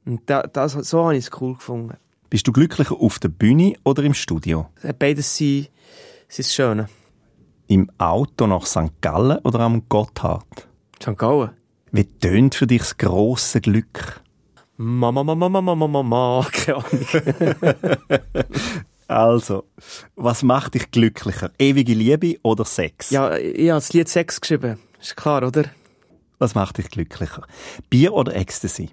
Und 0.05 0.21
da, 0.29 0.43
das, 0.43 0.73
so 0.73 1.03
habe 1.05 1.15
ich 1.17 1.25
es 1.27 1.41
cool 1.41 1.55
gefunden. 1.55 1.95
Bist 2.29 2.47
du 2.47 2.51
glücklicher 2.51 2.95
auf 2.99 3.19
der 3.19 3.29
Bühne 3.29 3.73
oder 3.83 4.03
im 4.03 4.13
Studio? 4.13 4.69
Hat 4.83 4.99
Beides 4.99 5.35
sein, 5.37 5.67
sein 6.27 6.43
Schöne. 6.45 6.89
Im 7.67 7.89
Auto 7.97 8.45
nach 8.47 8.65
St. 8.65 9.01
Gallen 9.01 9.39
oder 9.39 9.61
am 9.61 9.87
Gotthard? 9.89 10.67
St. 11.01 11.17
Gallen. 11.17 11.51
Wie 11.91 12.03
tönt 12.05 12.53
für 12.55 12.67
dich 12.67 12.81
das 12.81 12.97
grosse 12.97 13.61
Glück? 13.61 14.21
Mama, 14.81 15.23
Mama, 15.23 15.35
Mama, 15.35 15.61
Mama, 15.61 15.87
Mama, 15.87 16.47
keine 16.53 16.77
Ahnung. 16.77 17.65
Also, 19.09 19.63
was 20.15 20.43
macht 20.43 20.75
dich 20.75 20.91
glücklicher? 20.91 21.51
Ewige 21.57 21.93
Liebe 21.95 22.37
oder 22.43 22.63
Sex? 22.63 23.09
Ja, 23.09 23.35
ich 23.35 23.71
habe 23.71 23.79
das 23.79 23.91
Lied 23.91 24.07
Sex 24.07 24.39
geschrieben. 24.39 24.77
Ist 25.01 25.17
klar, 25.17 25.41
oder? 25.41 25.63
Was 26.37 26.53
macht 26.53 26.77
dich 26.77 26.91
glücklicher? 26.91 27.41
Bier 27.89 28.13
oder 28.13 28.35
Ecstasy? 28.35 28.91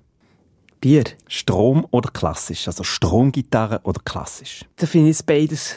Bier. 0.81 1.05
Strom 1.29 1.87
oder 1.91 2.11
klassisch? 2.11 2.67
Also 2.67 2.83
Stromgitarre 2.83 3.81
oder 3.83 4.01
klassisch? 4.03 4.65
Da 4.77 4.87
finde 4.87 5.11
ich 5.11 5.17
es 5.17 5.23
beides. 5.23 5.77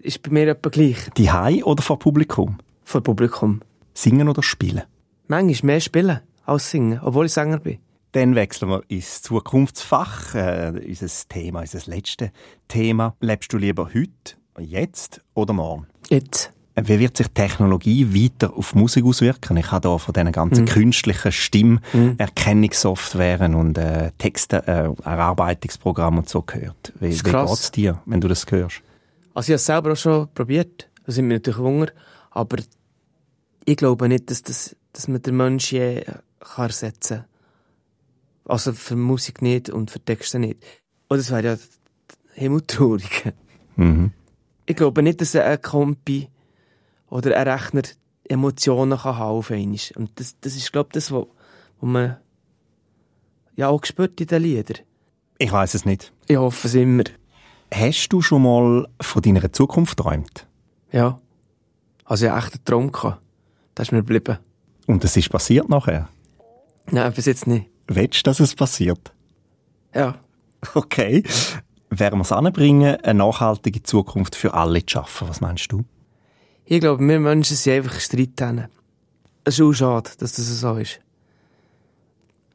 Ist 0.00 0.22
bei 0.22 0.30
mir 0.30 0.48
etwa 0.48 0.70
gleich. 0.70 0.96
Die 1.18 1.30
Hai 1.30 1.62
oder 1.62 1.82
vor 1.82 1.98
Publikum? 1.98 2.56
Vor 2.84 3.02
Publikum. 3.02 3.60
Singen 3.92 4.30
oder 4.30 4.42
spielen? 4.42 4.84
Manchmal 5.26 5.74
mehr 5.74 5.80
spielen 5.80 6.20
als 6.46 6.70
singen, 6.70 7.00
obwohl 7.04 7.26
ich 7.26 7.32
Sänger 7.32 7.58
bin. 7.58 7.78
Dann 8.18 8.34
wechseln 8.34 8.70
wir 8.70 8.82
ins 8.88 9.22
Zukunftsfach, 9.22 10.34
äh, 10.34 10.72
unser 10.84 11.06
Thema, 11.28 11.60
unser 11.60 11.88
letztes 11.88 12.30
Thema. 12.66 13.14
Lebst 13.20 13.52
du 13.52 13.58
lieber 13.58 13.90
heute, 13.94 14.34
jetzt 14.58 15.20
oder 15.34 15.52
morgen? 15.52 15.86
Jetzt. 16.08 16.50
Wie 16.74 16.98
wird 16.98 17.16
sich 17.16 17.28
Technologie 17.28 18.12
weiter 18.12 18.56
auf 18.56 18.74
Musik 18.74 19.04
auswirken? 19.04 19.56
Ich 19.56 19.70
habe 19.70 19.82
da 19.82 19.98
von 19.98 20.12
diesen 20.12 20.32
ganzen 20.32 20.64
künstlichen 20.64 21.30
Stimmerkennungssoftwaren 21.30 23.54
und 23.54 23.78
äh, 23.78 24.10
Texterarbeitungsprogrammen 24.18 26.18
und 26.18 26.28
so 26.28 26.42
gehört. 26.42 26.92
Wie, 26.98 27.10
wie 27.10 27.18
krass. 27.18 27.50
geht's 27.50 27.70
dir, 27.70 28.02
wenn 28.04 28.20
du 28.20 28.26
das 28.26 28.46
hörst? 28.50 28.82
Also 29.32 29.46
ich 29.46 29.50
habe 29.50 29.54
es 29.54 29.66
selber 29.66 29.92
auch 29.92 29.96
schon 29.96 30.26
probiert. 30.34 30.90
Da 31.06 31.12
sind 31.12 31.28
wir 31.28 31.36
natürlich 31.36 31.60
Hunger. 31.60 31.86
Aber 32.32 32.56
ich 33.64 33.76
glaube 33.76 34.08
nicht, 34.08 34.28
dass, 34.28 34.42
das, 34.42 34.74
dass 34.92 35.06
man 35.06 35.22
den 35.22 35.36
Menschen 35.36 35.78
je 35.78 36.02
kann 36.40 36.66
ersetzen 36.66 37.18
kann. 37.18 37.26
Also 38.48 38.72
für 38.72 38.96
Musik 38.96 39.42
nicht 39.42 39.70
und 39.70 39.90
für 39.90 40.00
Texte 40.00 40.38
nicht. 40.38 40.64
Und 41.08 41.18
das 41.18 41.30
wäre 41.30 41.44
ja 41.44 41.56
himmeltraurig. 42.32 43.32
Mhm. 43.76 44.12
Ich 44.66 44.74
glaube 44.74 45.02
nicht, 45.02 45.20
dass 45.20 45.36
ein 45.36 45.62
Kompi 45.62 46.28
oder 47.08 47.36
ein 47.36 47.48
Rechner 47.48 47.82
Emotionen 48.24 48.98
kann 48.98 49.16
haben 49.16 49.36
auf 49.36 49.50
einmal. 49.50 49.78
Und 49.96 50.10
das, 50.16 50.36
das 50.40 50.56
ist, 50.56 50.72
glaube 50.72 50.88
ich, 50.88 50.94
das, 50.94 51.12
was 51.12 51.26
man 51.80 52.16
ja 53.56 53.68
auch 53.68 53.84
spürt 53.84 54.20
in 54.20 54.26
den 54.26 54.42
Liedern. 54.42 54.78
Ich 55.38 55.52
weiß 55.52 55.74
es 55.74 55.84
nicht. 55.84 56.12
Ich 56.26 56.36
hoffe 56.36 56.66
es 56.66 56.74
immer. 56.74 57.04
Hast 57.72 58.08
du 58.08 58.20
schon 58.22 58.42
mal 58.42 58.88
von 59.00 59.22
deiner 59.22 59.52
Zukunft 59.52 59.96
geträumt? 59.96 60.46
Ja. 60.90 61.20
Also 62.04 62.26
ich 62.26 62.32
echt 62.32 62.54
einen 62.54 62.64
Traum. 62.64 62.92
Gehabt. 62.92 63.20
Das 63.74 63.88
ist 63.88 63.92
mir 63.92 63.98
geblieben. 63.98 64.38
Und 64.86 65.04
es 65.04 65.16
ist 65.16 65.30
passiert 65.30 65.68
nachher? 65.68 66.08
Nein, 66.90 67.12
bis 67.12 67.26
jetzt 67.26 67.46
nicht. 67.46 67.66
Willst 67.88 68.18
du, 68.18 68.30
dass 68.30 68.40
es 68.40 68.54
passiert? 68.54 69.12
Ja. 69.94 70.16
Okay. 70.74 71.22
Werden 71.90 72.18
wir 72.18 72.22
es 72.22 72.32
anbringen, 72.32 72.96
eine 72.96 73.18
nachhaltige 73.18 73.82
Zukunft 73.82 74.36
für 74.36 74.52
alle 74.52 74.84
zu 74.84 74.92
schaffen? 74.92 75.28
Was 75.28 75.40
meinst 75.40 75.72
du? 75.72 75.84
Ich 76.66 76.80
glaube, 76.80 77.06
wir 77.06 77.18
Menschen 77.18 77.56
sind 77.56 77.72
einfach 77.72 77.98
Streithähne. 77.98 78.68
Es 79.44 79.58
ist 79.58 79.64
auch 79.64 79.72
schade, 79.72 80.10
dass 80.18 80.34
das 80.34 80.60
so 80.60 80.76
ist. 80.76 81.00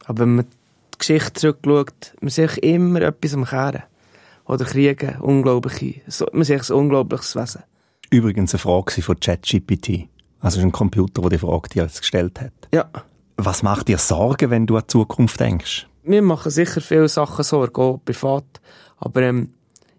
Aber 0.05 0.19
wenn 0.19 0.35
man 0.35 0.45
die 0.93 0.97
Geschichte 0.99 1.33
zurückschaut, 1.33 2.13
man 2.21 2.29
sieht 2.29 2.57
immer 2.59 3.01
etwas 3.01 3.33
am 3.33 3.45
Kehren. 3.45 3.83
Oder 4.45 4.65
Kriege, 4.65 5.17
unglaubliche, 5.21 6.01
man 6.31 6.43
sieht 6.43 6.69
ein 6.69 6.75
unglaubliches 6.75 7.35
Wesen. 7.35 7.63
Übrigens 8.11 8.53
eine 8.53 8.59
Frage 8.59 9.01
von 9.01 9.19
ChatGPT. 9.19 10.09
Also 10.41 10.57
es 10.57 10.57
ist 10.57 10.63
ein 10.63 10.71
Computer, 10.71 11.21
der 11.21 11.31
die 11.31 11.37
Frage 11.39 11.69
dir 11.69 11.83
jetzt 11.83 12.01
gestellt 12.01 12.39
hat. 12.39 12.53
Ja. 12.71 12.91
Was 13.37 13.63
macht 13.63 13.87
dir 13.87 13.97
Sorgen, 13.97 14.49
wenn 14.49 14.67
du 14.67 14.75
an 14.75 14.83
die 14.83 14.87
Zukunft 14.87 15.39
denkst? 15.39 15.87
Wir 16.03 16.21
machen 16.21 16.51
sicher 16.51 16.81
viele 16.81 17.07
Sachen 17.07 17.43
Sorgen, 17.43 17.81
auch 17.81 17.99
privat. 18.03 18.45
Aber 18.97 19.21
ähm, 19.21 19.53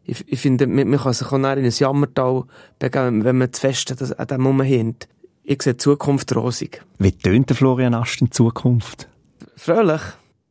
ich, 0.04 0.24
ich 0.28 0.40
finde, 0.40 0.66
man, 0.66 0.96
kann 0.98 1.12
sich 1.12 1.26
auch 1.26 1.32
in 1.32 1.44
ein 1.44 1.70
Jammertal 1.70 2.44
begeben, 2.78 3.24
wenn 3.24 3.38
man 3.38 3.52
zu 3.52 3.60
fest 3.60 3.90
an 3.90 4.12
an 4.12 4.26
dem 4.26 4.46
rumhint. 4.46 5.08
Ich 5.42 5.62
sehe 5.62 5.74
die 5.74 5.78
Zukunft 5.78 6.34
rosig. 6.34 6.82
Wie 6.98 7.12
tönt 7.12 7.50
der 7.50 7.56
Florian 7.56 7.94
Ast 7.94 8.20
in 8.20 8.30
Zukunft? 8.30 9.08
Fröhlich, 9.56 10.00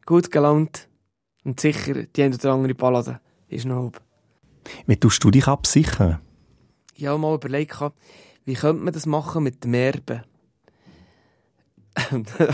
gut 0.05 0.31
gelaunt 0.31 0.87
und 1.43 1.59
sicher 1.59 2.03
die 2.03 2.23
eine 2.23 2.35
oder 2.35 2.53
andere 2.53 2.75
Ballade 2.75 3.19
ist 3.47 3.65
noch 3.65 3.85
oben. 3.85 3.99
Wie 4.85 4.97
tust 4.97 5.23
du 5.23 5.31
dich 5.31 5.47
absichern? 5.47 6.19
Ich 6.95 7.07
habe 7.07 7.19
mal 7.19 7.35
überlegt, 7.35 7.75
wie 8.45 8.53
könnte 8.53 8.83
man 8.83 8.93
das 8.93 9.05
machen 9.05 9.43
mit 9.43 9.63
dem 9.63 9.73
Erben? 9.73 10.23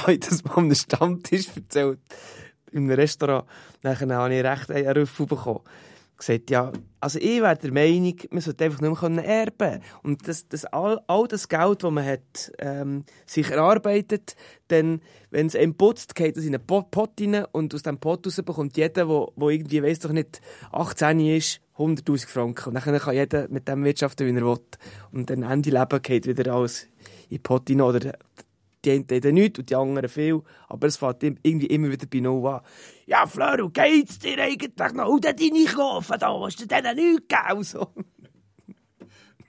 Ich 0.07 0.19
das 0.19 0.43
mal 0.43 0.57
einem 0.57 0.75
Stammtisch 0.75 1.47
erzählt, 1.55 1.99
in 2.71 2.83
einem 2.83 2.91
Restaurant. 2.91 3.45
Dann 3.81 3.97
habe 4.11 4.35
ich 4.35 4.43
recht 4.43 4.71
einen 4.71 4.97
Ruf 4.97 5.17
bekommen. 5.17 5.61
Gesagt, 6.17 6.49
ja, 6.49 6.73
also 6.99 7.17
ich 7.17 7.41
wäre 7.41 7.55
der 7.55 7.71
Meinung, 7.71 8.15
man 8.29 8.41
sollte 8.41 8.65
einfach 8.65 8.81
nicht 8.81 9.01
mehr 9.01 9.25
erben 9.25 9.57
können. 9.57 9.83
Und 10.03 10.27
das, 10.27 10.49
das, 10.49 10.65
all, 10.65 10.99
all 11.07 11.29
das 11.29 11.47
Geld, 11.47 11.81
das 11.81 11.91
man 11.91 12.05
hat, 12.05 12.51
ähm, 12.57 13.05
sich 13.25 13.49
erarbeitet, 13.49 14.35
dann, 14.67 15.01
wenn 15.31 15.47
es 15.47 15.55
einem 15.55 15.75
putzt, 15.75 16.15
geht 16.15 16.35
es 16.35 16.43
in 16.43 16.53
einen 16.53 16.65
Pot, 16.65 16.91
Pot 16.91 17.11
rein 17.21 17.45
und 17.53 17.73
aus 17.73 17.83
diesem 17.83 17.99
Pot 17.99 18.27
raus 18.27 18.41
bekommt 18.43 18.75
jeder, 18.75 19.05
der 19.05 19.49
irgendwie, 19.49 19.81
weiss 19.81 19.99
doch 19.99 20.11
nicht, 20.11 20.41
18 20.73 21.21
ist, 21.21 21.61
100'000 21.77 22.27
Franken. 22.27 22.67
Und 22.67 22.73
dann 22.73 22.99
kann 22.99 23.15
jeder 23.15 23.47
mit 23.47 23.69
dem 23.69 23.85
wirtschaften, 23.85 24.27
wie 24.27 24.37
er 24.37 24.45
will. 24.45 24.59
Und 25.13 25.29
dann 25.29 25.43
Ende 25.43 25.69
Leben 25.69 26.01
geht 26.01 26.27
wieder 26.27 26.53
alles 26.53 26.87
in 27.29 27.37
den 27.37 27.43
Pot 27.43 27.69
rein. 27.69 27.79
Oder 27.79 28.11
die 28.85 28.91
einen 28.91 29.07
haben 29.09 29.33
nichts 29.33 29.59
und 29.59 29.69
die 29.69 29.75
anderen 29.75 30.09
viel. 30.09 30.41
Aber 30.67 30.87
es 30.87 30.97
fängt 30.97 31.23
irgendwie 31.23 31.67
immer 31.67 31.91
wieder 31.91 32.07
bei 32.07 32.19
Null 32.19 32.47
an. 32.47 32.61
Ja, 33.05 33.25
Fleur, 33.25 33.69
geht's 33.71 34.19
dir 34.19 34.41
eigentlich 34.41 34.93
noch? 34.93 35.07
Und 35.07 35.25
deine 35.25 35.65
Kaufen 35.65 36.15
da, 36.19 36.39
hast 36.39 36.61
du 36.61 36.67
denen 36.67 36.95
nichts 36.95 37.27
gegeben? 37.27 37.63
So. 37.63 37.87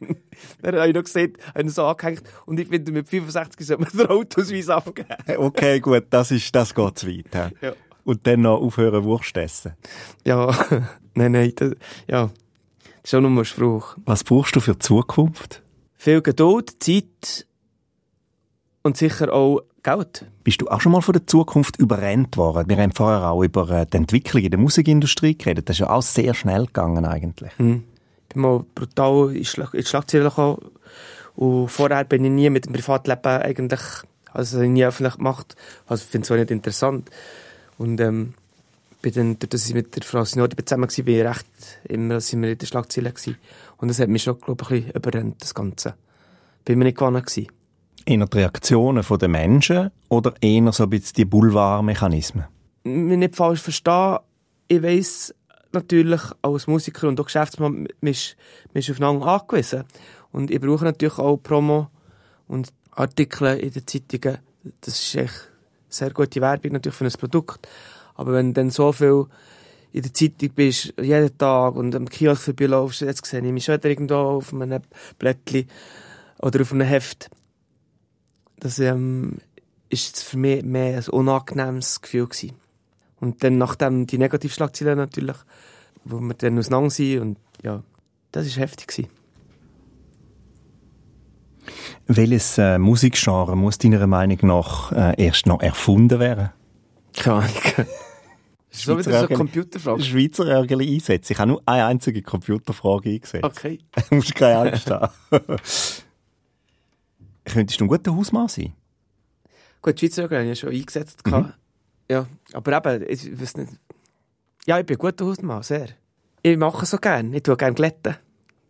Dann 0.63 0.77
habe 0.77 0.89
ich 0.89 0.95
noch 0.95 1.05
gesehen, 1.05 1.35
habe 1.55 1.69
so 1.71 1.85
angehängt. 1.85 2.23
Und 2.47 2.59
ich 2.59 2.69
finde, 2.69 2.93
mit 2.93 3.09
65 3.09 3.67
sollte 3.67 3.83
man 3.83 3.93
den 3.93 4.07
Autosweis 4.07 4.69
abgeben. 4.69 5.09
Okay, 5.37 5.81
gut, 5.81 6.07
das, 6.11 6.31
ist, 6.31 6.55
das 6.55 6.75
geht 6.75 6.99
zu 6.99 7.09
weit. 7.09 7.53
Ja. 7.61 7.73
Und 8.05 8.27
dann 8.27 8.43
noch 8.43 8.61
aufhören, 8.61 9.05
Wurst 9.05 9.37
essen. 9.37 9.75
Ja, 10.25 10.49
nein, 11.15 11.33
nein, 11.33 11.53
das, 11.55 11.75
ja. 12.09 12.31
Das 13.03 13.13
ist 13.13 13.15
auch 13.15 13.21
nur 13.21 13.31
ein 13.31 13.45
Spruch. 13.45 13.97
Was 14.05 14.25
brauchst 14.25 14.57
du 14.57 14.61
für 14.61 14.73
die 14.73 14.79
Zukunft? 14.81 15.63
Viel 15.97 16.23
Geduld, 16.23 16.83
Zeit 16.83 17.47
und 18.83 18.97
sicher 18.97 19.33
auch 19.33 19.63
Geld. 19.83 20.27
Bist 20.45 20.61
du 20.61 20.69
auch 20.69 20.81
schon 20.81 20.93
mal 20.93 21.01
von 21.01 21.13
der 21.13 21.27
Zukunft 21.27 21.79
überrennt 21.79 22.37
worden? 22.37 22.69
Wir 22.69 22.77
haben 22.77 22.93
vorher 22.93 23.31
auch 23.31 23.43
über 23.43 23.71
äh, 23.71 23.87
die 23.87 23.97
Entwicklung 23.97 24.43
in 24.43 24.51
der 24.51 24.61
Musikindustrie 24.61 25.37
geredet. 25.37 25.69
Das 25.69 25.77
ist 25.77 25.81
ja 25.81 25.91
auch 25.91 26.03
sehr 26.03 26.35
schnell 26.35 26.67
gegangen 26.67 27.05
eigentlich. 27.05 27.57
Hm. 27.59 27.85
Ich 28.29 28.35
bin 28.35 28.43
mal 28.43 28.65
brutal 28.75 29.35
in 29.35 29.43
die 29.43 29.85
Schlagzeilen 29.85 30.29
gekommen. 30.29 30.59
Und 31.37 31.69
vorher 31.69 32.05
bin 32.05 32.25
ich 32.25 32.31
nie 32.31 32.51
mit 32.51 32.67
dem 32.67 32.73
Privatleben 32.75 33.43
eigentlich, 33.43 33.81
also 34.33 34.61
nie 34.61 34.85
öffentlich 34.85 35.17
gemacht. 35.17 35.57
Also 35.87 36.03
ich 36.05 36.11
finde 36.11 36.25
es 36.27 36.31
auch 36.31 36.37
nicht 36.37 36.51
interessant. 36.51 37.11
Und 37.79 38.01
ähm, 38.01 38.35
bin 39.01 39.13
dann, 39.15 39.39
durch 39.39 39.49
dass 39.49 39.67
ich 39.67 39.75
mit 39.75 39.97
der 39.97 40.03
Frau 40.03 40.25
Sinodi 40.25 40.63
zusammen 40.65 40.89
war, 40.91 41.05
bin 41.05 41.15
ich 41.15 41.25
recht 41.25 41.47
immer 41.89 42.21
sind 42.21 42.43
wir 42.43 42.53
in 42.53 42.59
den 42.59 42.67
Schlagzeilen 42.67 43.15
gewesen. 43.15 43.37
Und 43.79 43.89
das 43.89 43.99
hat 43.99 44.09
mich 44.09 44.23
schon, 44.23 44.39
glaube 44.39 44.63
ich, 44.65 44.71
ein 44.71 44.77
bisschen 44.77 44.95
überrennt, 44.95 45.37
das 45.41 45.55
Ganze. 45.55 45.95
Bin 46.65 46.79
mir 46.79 46.85
nicht 46.85 46.99
gewonnen 46.99 47.23
gewesen. 47.23 47.49
Eher 48.07 48.27
die 48.27 48.37
Reaktionen 48.37 49.05
der 49.05 49.29
Menschen 49.29 49.91
oder 50.09 50.35
eher 50.41 50.73
so 50.73 50.85
ein 50.85 50.91
bisschen 50.91 51.15
die 51.17 51.25
Boulevardmechanismen? 51.25 52.47
mich 52.85 53.19
nicht 53.19 53.37
falsch 53.37 53.61
verstehen, 53.61 54.19
ich 54.69 54.83
weiss 54.83 55.35
natürlich 55.73 56.21
als 56.43 56.67
Musiker 56.67 57.09
und 57.09 57.21
auch 57.21 57.27
Geschäftsmann, 57.27 57.89
man 58.01 58.11
ist, 58.11 58.37
man 58.73 58.81
ist 58.81 58.91
aufeinander 58.91 59.27
angewiesen. 59.27 59.85
Und 60.33 60.51
ich 60.51 60.61
brauche 60.61 60.85
natürlich 60.85 61.19
auch 61.19 61.37
Promo 61.37 61.89
und 62.47 62.73
Artikel 62.93 63.59
in 63.59 63.73
den 63.73 63.87
Zeitungen. 63.87 64.39
Das 64.81 64.95
ist 64.95 65.15
echt 65.15 65.49
sehr 65.89 66.11
gute 66.11 66.41
Werbung 66.41 66.73
natürlich 66.73 66.97
für 66.97 67.05
ein 67.05 67.13
Produkt. 67.13 67.69
Aber 68.15 68.33
wenn 68.33 68.55
dann 68.55 68.71
so 68.71 68.93
viel 68.93 69.27
in 69.93 70.03
der 70.03 70.15
Zeitung 70.15 70.51
bist, 70.55 70.95
jeden 71.01 71.37
Tag 71.37 71.75
und 71.75 71.95
am 71.95 72.09
Kiosk 72.09 72.43
vorbeilaufst, 72.43 73.01
jetzt 73.01 73.27
sehe 73.27 73.41
ich 73.41 73.53
mich 73.53 73.65
schon 73.65 73.81
irgendwo 73.83 74.15
auf 74.15 74.53
einem 74.53 74.83
Blättchen 75.19 75.67
oder 76.41 76.61
auf 76.61 76.73
einem 76.73 76.87
Heft. 76.87 77.31
Das 78.61 78.79
ähm, 78.79 79.39
ist 79.89 80.23
für 80.23 80.37
mich 80.37 80.63
mehr 80.63 80.99
ein 80.99 81.09
unangenehmes 81.09 82.01
Gefühl 82.01 82.29
gewesen. 82.29 82.53
Und 83.19 83.43
dann, 83.43 83.59
nachdem 83.59 84.07
die 84.07 84.19
Negativschlagzeilen 84.19 84.97
natürlich 84.97 85.37
wo 86.05 86.21
wir 86.21 86.35
dann 86.35 86.59
auseinander 86.59 86.91
sind 86.91 87.21
und 87.21 87.39
ja, 87.63 87.83
das 88.33 88.47
war 88.57 88.63
heftig. 88.63 88.89
Gewesen. 88.89 89.11
Welches 92.07 92.59
äh, 92.59 92.79
Musikgenre 92.79 93.57
muss 93.57 93.79
deiner 93.79 94.07
Meinung 94.07 94.39
nach 94.43 94.93
äh, 94.93 95.23
erst 95.23 95.47
noch 95.47 95.61
erfunden 95.61 96.19
werden? 96.19 96.51
Keine 97.15 97.45
Ahnung. 97.45 97.51
Das 98.71 98.79
ist 98.79 98.87
so 98.87 98.97
wieder 98.97 99.11
so 99.11 99.27
eine 99.27 99.37
Computerfrage. 99.37 100.01
Schweizer 100.01 100.47
Ärgerli 100.47 100.95
einsetzen. 100.95 101.33
Ich 101.33 101.41
habe 101.41 101.51
nur 101.51 101.63
eine 101.67 101.87
einzige 101.87 102.23
Computerfrage 102.23 103.11
eingesetzt. 103.11 103.43
Okay. 103.43 103.81
du 104.11 104.15
musst 104.15 104.33
keine 104.37 104.71
Angst 104.71 104.89
haben. 104.89 105.13
Könntest 107.51 107.81
du 107.81 107.85
ein 107.85 107.89
guter 107.89 108.15
Hausmann 108.15 108.49
sein? 108.49 108.75
Gut, 109.83 109.99
Schweizer 109.99 110.23
Ärgerli 110.23 110.45
habe 110.45 110.53
ich 110.53 110.61
schon 110.61 110.71
eingesetzt. 110.71 111.27
Mhm. 111.27 111.53
Ja, 112.09 112.27
aber 112.53 112.77
eben, 112.77 113.09
ich 113.09 113.41
weiß 113.41 113.57
nicht. 113.57 113.73
Ja, 114.67 114.79
ich 114.79 114.87
bin 114.87 114.97
ein 114.97 114.99
guter 114.99 115.27
Hausmann, 115.27 115.63
sehr. 115.63 115.89
Ich 116.43 116.57
mache 116.57 116.87
so 116.87 116.99
gerne. 116.99 117.37
Ich 117.37 117.43
tue 117.43 117.57
gerne 117.57 117.75
glätten. 117.75 118.17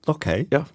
Okay. 0.07 0.47
Ja. 0.51 0.67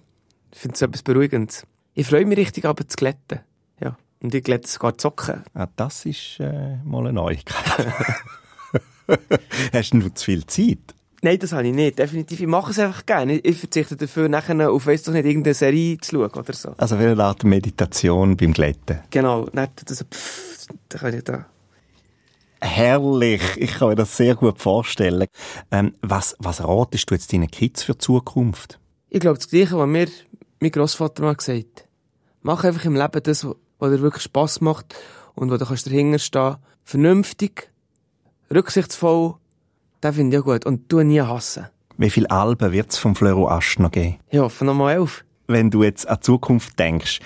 Ich 0.52 0.58
finde 0.58 0.74
es 0.74 0.82
etwas 0.82 1.02
Beruhigendes. 1.02 1.66
Ich 1.94 2.06
freue 2.06 2.26
mich 2.26 2.38
richtig, 2.38 2.64
aber 2.64 2.86
zu 2.86 2.96
glätten. 2.96 3.40
Ja. 3.80 3.96
Und 4.20 4.34
ich 4.34 4.44
glätte 4.44 4.68
sogar 4.68 4.96
Zocken. 4.96 5.42
Ah, 5.54 5.66
das 5.76 6.06
ist 6.06 6.38
äh, 6.40 6.76
mal 6.84 7.00
eine 7.00 7.12
Neuigkeit. 7.12 7.92
Hast 9.72 9.94
du 9.94 10.14
zu 10.14 10.24
viel 10.24 10.46
Zeit? 10.46 10.94
Nein, 11.22 11.38
das 11.38 11.52
habe 11.52 11.66
ich 11.66 11.74
nicht. 11.74 11.98
Definitiv. 11.98 12.40
Ich 12.40 12.46
mache 12.46 12.70
es 12.70 12.78
einfach 12.78 13.06
gerne. 13.06 13.38
Ich 13.38 13.58
verzichte 13.58 13.96
dafür, 13.96 14.28
nachher 14.28 14.70
auf 14.70 14.86
weiss 14.86 15.02
doch 15.02 15.12
nicht, 15.12 15.24
irgendeine 15.24 15.54
Serie 15.54 15.98
zu 15.98 16.16
schauen 16.16 16.30
oder 16.30 16.52
so. 16.52 16.74
Also 16.76 16.98
wie 16.98 17.04
eine 17.04 17.24
Art 17.24 17.44
Meditation 17.44 18.36
beim 18.36 18.52
Glätten. 18.52 19.00
Genau. 19.10 19.48
Nicht 19.52 19.88
so, 19.88 20.04
pfff, 20.04 20.66
da 20.88 20.98
kann 20.98 21.14
ich 21.14 21.24
da. 21.24 21.46
Herrlich. 22.60 23.42
Ich 23.56 23.74
kann 23.74 23.88
mir 23.88 23.96
das 23.96 24.16
sehr 24.16 24.34
gut 24.34 24.60
vorstellen. 24.60 25.26
Ähm, 25.70 25.94
was, 26.02 26.36
was 26.38 26.62
ratest 26.62 27.10
du 27.10 27.14
jetzt 27.14 27.32
deinen 27.32 27.50
Kids 27.50 27.82
für 27.82 27.92
die 27.92 27.98
Zukunft? 27.98 28.78
Ich 29.08 29.20
glaube, 29.20 29.38
das 29.38 29.48
Gleiche, 29.48 29.78
was 29.78 29.86
mir 29.86 30.08
mein 30.60 30.70
Großvater 30.70 31.22
mal 31.22 31.36
gesagt 31.36 31.58
hat. 31.58 31.88
Mach 32.42 32.64
einfach 32.64 32.84
im 32.84 32.94
Leben 32.94 33.22
das, 33.22 33.46
was 33.78 33.90
dir 33.90 34.00
wirklich 34.00 34.22
Spass 34.22 34.60
macht 34.60 34.94
und 35.34 35.50
wo 35.50 35.56
du 35.56 35.66
kannst 35.66 35.86
dahinter 35.86 36.18
stehen. 36.18 36.56
Vernünftig, 36.84 37.70
rücksichtsvoll, 38.50 39.34
das 40.00 40.14
finde 40.14 40.36
ich 40.36 40.42
gut. 40.44 40.66
Und 40.66 40.90
du 40.92 41.00
nie 41.02 41.20
hassen. 41.20 41.66
Wie 41.98 42.10
viele 42.10 42.30
Alben 42.30 42.72
wird 42.72 42.90
es 42.92 42.98
vom 42.98 43.14
Flöro 43.14 43.48
Asch 43.48 43.78
noch 43.78 43.90
geben? 43.90 44.16
Ich 44.28 44.38
hoffe 44.38 44.64
nochmal 44.64 44.94
elf. 44.96 45.24
Wenn 45.46 45.70
du 45.70 45.82
jetzt 45.82 46.06
an 46.08 46.16
die 46.16 46.22
Zukunft 46.22 46.78
denkst, 46.78 47.20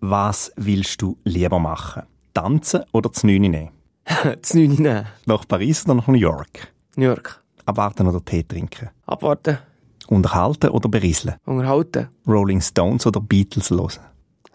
was 0.00 0.52
willst 0.56 1.02
du 1.02 1.18
lieber 1.24 1.58
machen? 1.58 2.04
Tanzen 2.32 2.84
oder 2.92 3.10
das 3.10 3.24
Neune 3.24 3.48
nehmen? 3.48 3.70
das 4.04 4.54
Neune 4.54 4.74
nehmen. 4.74 5.06
Nach 5.26 5.46
Paris 5.46 5.84
oder 5.84 5.94
nach 5.94 6.06
New 6.06 6.14
York? 6.14 6.72
New 6.96 7.06
York. 7.06 7.42
Abwarten 7.66 8.06
oder 8.06 8.24
Tee 8.24 8.42
trinken? 8.42 8.90
Abwarten. 9.06 9.58
Unterhalten 10.08 10.70
oder 10.70 10.88
berieseln? 10.88 11.36
Unterhalten. 11.44 12.08
Rolling 12.26 12.60
Stones 12.60 13.06
oder 13.06 13.20
Beatles 13.20 13.70
hören? 13.70 14.04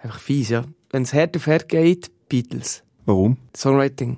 Einfach 0.02 0.20
fies, 0.20 0.50
ja. 0.50 0.64
Wenn 0.92 1.04
es 1.04 1.14
Herd 1.14 1.36
auf 1.36 1.48
Herd 1.48 1.68
geht, 1.68 2.12
Beatles. 2.30 2.84
Warum? 3.06 3.38
Songwriting. 3.56 4.18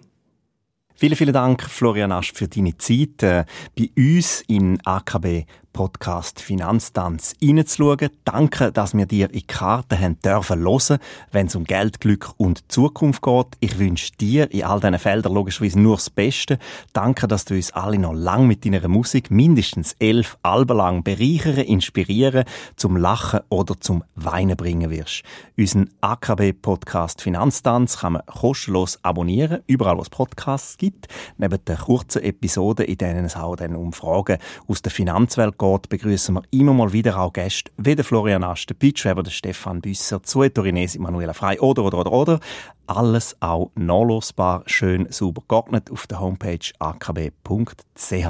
Vielen, 1.02 1.16
vielen 1.16 1.34
Dank, 1.34 1.64
Florian 1.64 2.12
Asch, 2.12 2.32
für 2.32 2.48
deine 2.48 2.78
Zeit 2.78 3.24
äh, 3.24 3.44
bei 3.76 3.90
uns 3.98 4.44
in 4.48 4.80
AKB 4.86 5.48
Podcast 5.74 6.42
Finanztanz 6.42 7.36
reinzuschauen. 7.42 8.10
Danke, 8.26 8.72
dass 8.72 8.94
wir 8.94 9.06
dir 9.06 9.34
in 9.34 9.48
Karten 9.48 10.00
haben 10.00 10.20
dürfen 10.20 10.60
hören, 10.64 11.00
wenn 11.32 11.48
es 11.48 11.56
um 11.56 11.64
Geld, 11.64 12.00
Glück 12.00 12.34
und 12.38 12.72
Zukunft 12.72 13.22
geht. 13.22 13.48
Ich 13.60 13.80
wünsche 13.80 14.12
dir 14.20 14.52
in 14.52 14.64
all 14.64 14.80
diesen 14.80 15.00
Feldern 15.00 15.34
logischerweise 15.34 15.80
nur 15.80 15.96
das 15.96 16.10
Beste. 16.10 16.60
Danke, 16.94 17.28
dass 17.28 17.46
du 17.46 17.56
uns 17.56 17.72
alle 17.72 17.98
noch 17.98 18.14
lang 18.14 18.48
mit 18.48 18.66
deiner 18.66 18.88
Musik, 18.88 19.32
mindestens 19.32 19.94
elf 20.00 20.38
Alben 20.44 20.78
lang, 20.78 21.04
bereichern, 21.04 21.58
inspirieren, 21.58 22.46
zum 22.76 22.98
Lachen 22.98 23.42
oder 23.50 23.80
zum 23.80 24.04
Weinen 24.16 24.58
bringen 24.58 24.90
wirst. 24.90 25.24
Unseren 25.58 25.90
AKB 26.02 26.54
Podcast 26.54 27.22
Finanztanz 27.22 28.00
kann 28.00 28.14
man 28.14 28.26
kostenlos 28.26 29.00
abonnieren, 29.04 29.62
überall 29.68 29.98
wo 29.98 30.02
es 30.02 30.10
Podcasts 30.10 30.78
gibt. 30.78 31.08
Neben 31.38 31.64
den 31.64 31.78
kurzen 31.78 32.24
Episoden, 32.24 32.86
in 32.86 32.98
denen 32.98 33.26
es 33.26 33.36
auch 33.36 33.56
dann 33.56 33.76
um 33.76 33.94
Fragen 33.94 34.38
aus 34.68 34.82
der 34.82 34.92
Finanzwelt 34.92 35.58
geht, 35.62 35.90
begrüßen 35.90 36.34
wir 36.34 36.42
immer 36.50 36.74
mal 36.74 36.92
wieder 36.92 37.20
auch 37.20 37.32
Gäste 37.32 37.72
wie 37.78 37.96
der 37.96 38.04
Florian 38.04 38.44
Ast, 38.44 38.68
der 38.70 38.74
Pitchweber, 38.74 39.22
der 39.22 39.30
Stefan 39.30 39.80
Büsser, 39.80 40.24
Zoe 40.24 40.52
Torinesi, 40.52 40.98
Manuela 40.98 41.34
Frei 41.34 41.60
oder, 41.62 41.84
oder, 41.84 42.00
oder, 42.00 42.12
oder. 42.12 42.40
Alles 42.88 43.38
auch 43.42 43.72
nachlosbar, 43.76 44.64
schön 44.66 45.06
sauber 45.12 45.44
geordnet 45.48 45.92
auf 45.92 46.08
der 46.08 46.20
Homepage 46.20 46.60
akb.ch. 46.80 48.28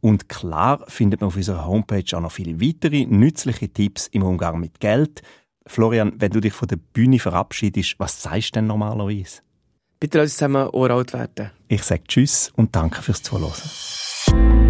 Und 0.00 0.28
klar 0.28 0.84
findet 0.88 1.22
man 1.22 1.28
auf 1.28 1.36
unserer 1.36 1.66
Homepage 1.66 2.04
auch 2.14 2.20
noch 2.20 2.32
viele 2.32 2.60
weitere 2.60 3.06
nützliche 3.06 3.72
Tipps 3.72 4.06
im 4.08 4.22
Umgang 4.22 4.60
mit 4.60 4.78
Geld. 4.78 5.22
Florian, 5.66 6.12
wenn 6.18 6.32
du 6.32 6.40
dich 6.40 6.52
von 6.52 6.68
der 6.68 6.76
Bühne 6.76 7.18
verabschiedest, 7.18 7.94
was 7.98 8.22
sagst 8.22 8.50
du 8.50 8.58
denn 8.58 8.66
normalerweise? 8.66 9.40
Bitte 9.98 10.18
lass 10.18 10.26
uns 10.26 10.34
zusammen 10.34 10.68
uralt 10.72 11.14
werden. 11.14 11.50
Ich 11.66 11.82
sage 11.82 12.04
Tschüss 12.06 12.52
und 12.54 12.76
danke 12.76 13.00
fürs 13.00 13.22
Zuhören. 13.22 14.67